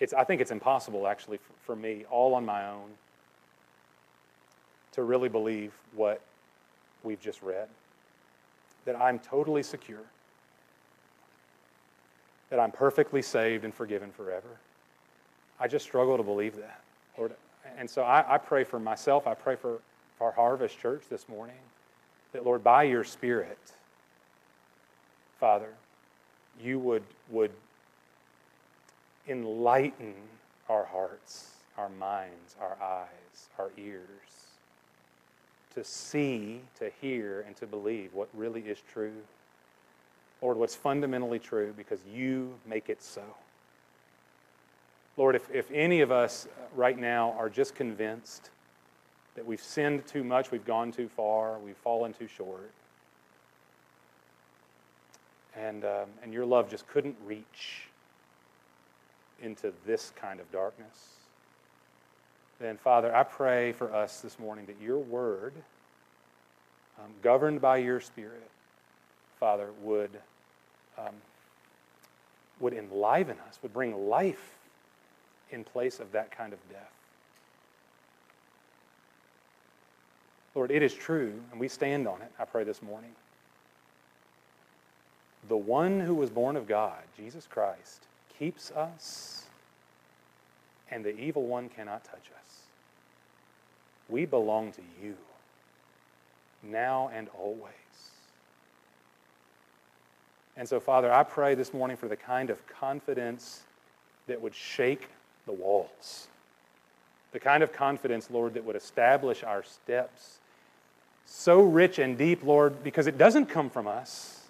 It's, 0.00 0.12
I 0.12 0.24
think 0.24 0.42
it's 0.42 0.50
impossible, 0.50 1.06
actually, 1.06 1.38
for, 1.38 1.52
for 1.64 1.76
me, 1.76 2.04
all 2.10 2.34
on 2.34 2.44
my 2.44 2.68
own, 2.68 2.90
to 4.92 5.02
really 5.02 5.30
believe 5.30 5.72
what 5.94 6.20
we've 7.02 7.22
just 7.22 7.40
read 7.40 7.68
that 8.88 8.98
I'm 8.98 9.18
totally 9.18 9.62
secure, 9.62 10.00
that 12.48 12.58
I'm 12.58 12.70
perfectly 12.70 13.20
saved 13.20 13.66
and 13.66 13.74
forgiven 13.74 14.10
forever. 14.10 14.48
I 15.60 15.68
just 15.68 15.84
struggle 15.84 16.16
to 16.16 16.22
believe 16.22 16.56
that, 16.56 16.80
Lord. 17.18 17.34
And 17.76 17.88
so 17.90 18.00
I, 18.00 18.24
I 18.26 18.38
pray 18.38 18.64
for 18.64 18.80
myself, 18.80 19.26
I 19.26 19.34
pray 19.34 19.56
for 19.56 19.80
our 20.22 20.32
Harvest 20.32 20.78
Church 20.80 21.02
this 21.10 21.28
morning, 21.28 21.58
that, 22.32 22.46
Lord, 22.46 22.64
by 22.64 22.84
your 22.84 23.04
Spirit, 23.04 23.58
Father, 25.38 25.74
you 26.58 26.78
would, 26.78 27.02
would 27.28 27.52
enlighten 29.28 30.14
our 30.70 30.86
hearts, 30.86 31.50
our 31.76 31.90
minds, 31.90 32.56
our 32.58 32.78
eyes, 32.82 33.48
our 33.58 33.70
ears 33.76 34.37
to 35.78 35.84
see, 35.84 36.60
to 36.76 36.90
hear, 37.00 37.44
and 37.46 37.56
to 37.56 37.66
believe 37.66 38.12
what 38.12 38.28
really 38.34 38.62
is 38.62 38.78
true. 38.92 39.12
Lord, 40.42 40.56
what's 40.56 40.74
fundamentally 40.74 41.38
true 41.38 41.72
because 41.76 42.00
you 42.12 42.54
make 42.66 42.88
it 42.88 43.00
so. 43.00 43.22
Lord, 45.16 45.36
if, 45.36 45.48
if 45.52 45.70
any 45.72 46.00
of 46.00 46.10
us 46.10 46.48
right 46.74 46.98
now 46.98 47.34
are 47.38 47.48
just 47.48 47.76
convinced 47.76 48.50
that 49.36 49.46
we've 49.46 49.62
sinned 49.62 50.04
too 50.06 50.24
much, 50.24 50.50
we've 50.50 50.64
gone 50.64 50.90
too 50.90 51.08
far, 51.08 51.58
we've 51.58 51.76
fallen 51.76 52.12
too 52.12 52.28
short, 52.28 52.72
and, 55.56 55.84
um, 55.84 56.08
and 56.24 56.32
your 56.32 56.44
love 56.44 56.68
just 56.68 56.88
couldn't 56.88 57.16
reach 57.24 57.88
into 59.42 59.72
this 59.86 60.12
kind 60.16 60.40
of 60.40 60.50
darkness, 60.50 61.17
then, 62.60 62.76
Father, 62.76 63.14
I 63.14 63.22
pray 63.22 63.72
for 63.72 63.94
us 63.94 64.20
this 64.20 64.38
morning 64.38 64.66
that 64.66 64.76
your 64.82 64.98
word, 64.98 65.54
um, 66.98 67.12
governed 67.22 67.60
by 67.60 67.78
your 67.78 68.00
Spirit, 68.00 68.50
Father, 69.38 69.68
would, 69.82 70.10
um, 70.98 71.14
would 72.58 72.74
enliven 72.74 73.36
us, 73.48 73.58
would 73.62 73.72
bring 73.72 74.08
life 74.08 74.56
in 75.50 75.64
place 75.64 76.00
of 76.00 76.12
that 76.12 76.30
kind 76.30 76.52
of 76.52 76.58
death. 76.68 76.92
Lord, 80.54 80.70
it 80.72 80.82
is 80.82 80.92
true, 80.92 81.40
and 81.52 81.60
we 81.60 81.68
stand 81.68 82.08
on 82.08 82.20
it, 82.20 82.32
I 82.38 82.44
pray 82.44 82.64
this 82.64 82.82
morning. 82.82 83.12
The 85.48 85.56
one 85.56 86.00
who 86.00 86.14
was 86.14 86.30
born 86.30 86.56
of 86.56 86.66
God, 86.66 86.98
Jesus 87.16 87.46
Christ, 87.46 88.06
keeps 88.38 88.72
us, 88.72 89.44
and 90.90 91.04
the 91.04 91.18
evil 91.18 91.46
one 91.46 91.68
cannot 91.68 92.04
touch 92.04 92.30
us. 92.36 92.62
We 94.08 94.24
belong 94.24 94.72
to 94.72 94.82
you 95.02 95.16
now 96.62 97.10
and 97.14 97.28
always. 97.38 97.72
And 100.56 100.68
so, 100.68 100.80
Father, 100.80 101.12
I 101.12 101.22
pray 101.22 101.54
this 101.54 101.72
morning 101.72 101.96
for 101.96 102.08
the 102.08 102.16
kind 102.16 102.50
of 102.50 102.66
confidence 102.66 103.62
that 104.26 104.40
would 104.40 104.54
shake 104.54 105.08
the 105.46 105.52
walls. 105.52 106.26
The 107.32 107.40
kind 107.40 107.62
of 107.62 107.72
confidence, 107.72 108.28
Lord, 108.30 108.54
that 108.54 108.64
would 108.64 108.76
establish 108.76 109.44
our 109.44 109.62
steps 109.62 110.38
so 111.28 111.60
rich 111.60 111.98
and 111.98 112.16
deep, 112.16 112.42
Lord, 112.42 112.82
because 112.82 113.06
it 113.06 113.18
doesn't 113.18 113.46
come 113.46 113.68
from 113.68 113.86
us. 113.86 114.40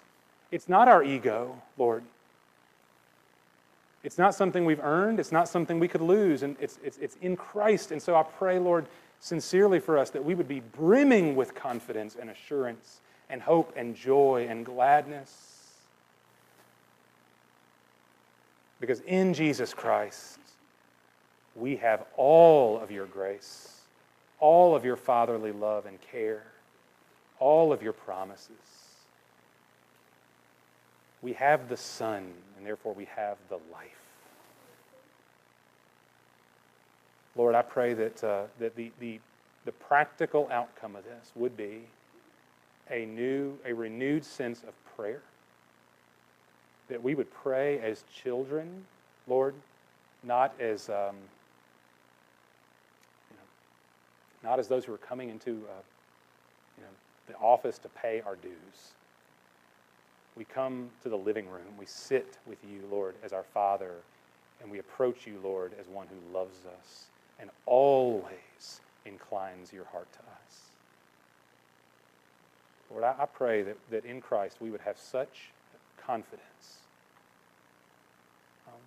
It's 0.49 0.69
not 0.69 0.87
our 0.87 1.03
ego, 1.03 1.61
Lord. 1.77 2.03
It's 4.03 4.17
not 4.17 4.33
something 4.33 4.65
we've 4.65 4.79
earned. 4.79 5.19
It's 5.19 5.31
not 5.31 5.49
something 5.49 5.79
we 5.79 5.87
could 5.87 6.01
lose. 6.01 6.43
And 6.43 6.55
it's, 6.59 6.79
it's, 6.83 6.97
it's 6.99 7.17
in 7.21 7.35
Christ. 7.35 7.91
And 7.91 8.01
so 8.01 8.15
I 8.15 8.23
pray, 8.23 8.59
Lord, 8.59 8.87
sincerely 9.19 9.79
for 9.79 9.97
us 9.97 10.09
that 10.11 10.23
we 10.23 10.35
would 10.35 10.47
be 10.47 10.61
brimming 10.61 11.35
with 11.35 11.53
confidence 11.53 12.15
and 12.19 12.29
assurance 12.29 13.01
and 13.29 13.41
hope 13.41 13.73
and 13.75 13.95
joy 13.95 14.47
and 14.49 14.65
gladness. 14.65 15.49
Because 18.79 19.01
in 19.01 19.33
Jesus 19.33 19.73
Christ, 19.73 20.39
we 21.55 21.75
have 21.77 22.05
all 22.15 22.79
of 22.79 22.91
your 22.91 23.05
grace, 23.05 23.81
all 24.39 24.75
of 24.75 24.85
your 24.85 24.95
fatherly 24.95 25.51
love 25.51 25.85
and 25.85 25.99
care, 26.01 26.43
all 27.39 27.73
of 27.73 27.83
your 27.83 27.93
promises. 27.93 28.55
We 31.21 31.33
have 31.33 31.67
the 31.67 31.75
Son, 31.75 32.31
and 32.59 32.67
therefore 32.67 32.93
we 32.93 33.05
have 33.15 33.37
the 33.47 33.55
life. 33.71 33.95
Lord, 37.37 37.55
I 37.55 37.61
pray 37.61 37.93
that, 37.93 38.21
uh, 38.21 38.43
that 38.59 38.75
the, 38.75 38.91
the, 38.99 39.21
the 39.63 39.71
practical 39.71 40.49
outcome 40.51 40.97
of 40.97 41.05
this 41.05 41.31
would 41.35 41.55
be 41.55 41.83
a 42.91 43.05
new, 43.05 43.57
a 43.65 43.71
renewed 43.71 44.25
sense 44.25 44.61
of 44.63 44.73
prayer. 44.97 45.21
That 46.89 47.01
we 47.01 47.15
would 47.15 47.33
pray 47.33 47.79
as 47.79 48.03
children, 48.13 48.85
Lord, 49.25 49.55
not 50.21 50.53
as 50.59 50.89
um, 50.89 51.15
you 53.29 53.37
know, 53.37 54.49
not 54.49 54.59
as 54.59 54.67
those 54.67 54.83
who 54.83 54.93
are 54.93 54.97
coming 54.97 55.29
into 55.29 55.51
uh, 55.51 55.81
you 56.77 56.83
know, 56.83 56.89
the 57.27 57.35
office 57.35 57.77
to 57.77 57.89
pay 57.89 58.21
our 58.25 58.35
dues. 58.35 58.93
We 60.39 60.45
come 60.45 60.89
to 61.03 61.09
the 61.09 61.17
living 61.17 61.49
room. 61.49 61.75
We 61.77 61.85
sit 61.85 62.37
with 62.47 62.59
you, 62.63 62.79
Lord, 62.89 63.15
as 63.25 63.33
our 63.33 63.43
Father, 63.53 63.91
and 64.61 64.71
we 64.71 64.79
approach 64.79 65.27
you, 65.27 65.37
Lord, 65.43 65.73
as 65.77 65.85
one 65.89 66.07
who 66.07 66.33
loves 66.33 66.59
us 66.65 67.07
and 67.41 67.49
always 67.65 68.79
inclines 69.05 69.73
your 69.73 69.83
heart 69.83 70.07
to 70.13 70.19
us. 70.19 70.59
Lord, 72.89 73.03
I, 73.03 73.15
I 73.19 73.25
pray 73.25 73.63
that, 73.63 73.75
that 73.91 74.05
in 74.05 74.21
Christ 74.21 74.55
we 74.61 74.71
would 74.71 74.79
have 74.79 74.97
such 74.97 75.49
confidence 75.97 76.39
um, 78.65 78.79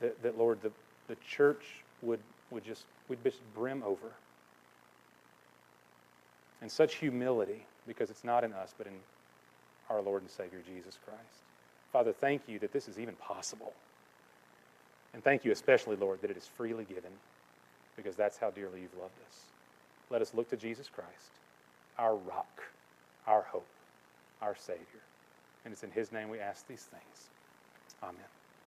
that, 0.00 0.22
that, 0.22 0.38
Lord, 0.38 0.62
the, 0.62 0.72
the 1.08 1.16
church 1.28 1.64
would, 2.00 2.20
would 2.50 2.64
just 2.64 2.86
would 3.10 3.22
just 3.22 3.40
brim 3.54 3.82
over. 3.82 4.12
And 6.62 6.72
such 6.72 6.94
humility, 6.94 7.66
because 7.86 8.08
it's 8.08 8.24
not 8.24 8.44
in 8.44 8.52
us, 8.54 8.74
but 8.76 8.86
in 8.86 8.94
our 9.90 10.00
Lord 10.00 10.22
and 10.22 10.30
Savior 10.30 10.60
Jesus 10.66 10.98
Christ. 11.04 11.42
Father, 11.92 12.12
thank 12.12 12.42
you 12.46 12.58
that 12.60 12.72
this 12.72 12.88
is 12.88 12.98
even 12.98 13.14
possible. 13.16 13.72
And 15.12 15.22
thank 15.24 15.44
you 15.44 15.50
especially, 15.50 15.96
Lord, 15.96 16.22
that 16.22 16.30
it 16.30 16.36
is 16.36 16.46
freely 16.46 16.84
given 16.84 17.10
because 17.96 18.16
that's 18.16 18.38
how 18.38 18.50
dearly 18.50 18.82
you've 18.82 19.00
loved 19.00 19.18
us. 19.28 19.40
Let 20.08 20.22
us 20.22 20.32
look 20.34 20.48
to 20.50 20.56
Jesus 20.56 20.88
Christ, 20.88 21.30
our 21.98 22.14
rock, 22.14 22.62
our 23.26 23.42
hope, 23.42 23.66
our 24.40 24.54
Savior. 24.54 24.84
And 25.64 25.72
it's 25.72 25.82
in 25.82 25.90
His 25.90 26.12
name 26.12 26.28
we 26.30 26.38
ask 26.38 26.66
these 26.66 26.82
things. 26.84 27.28
Amen. 28.02 28.39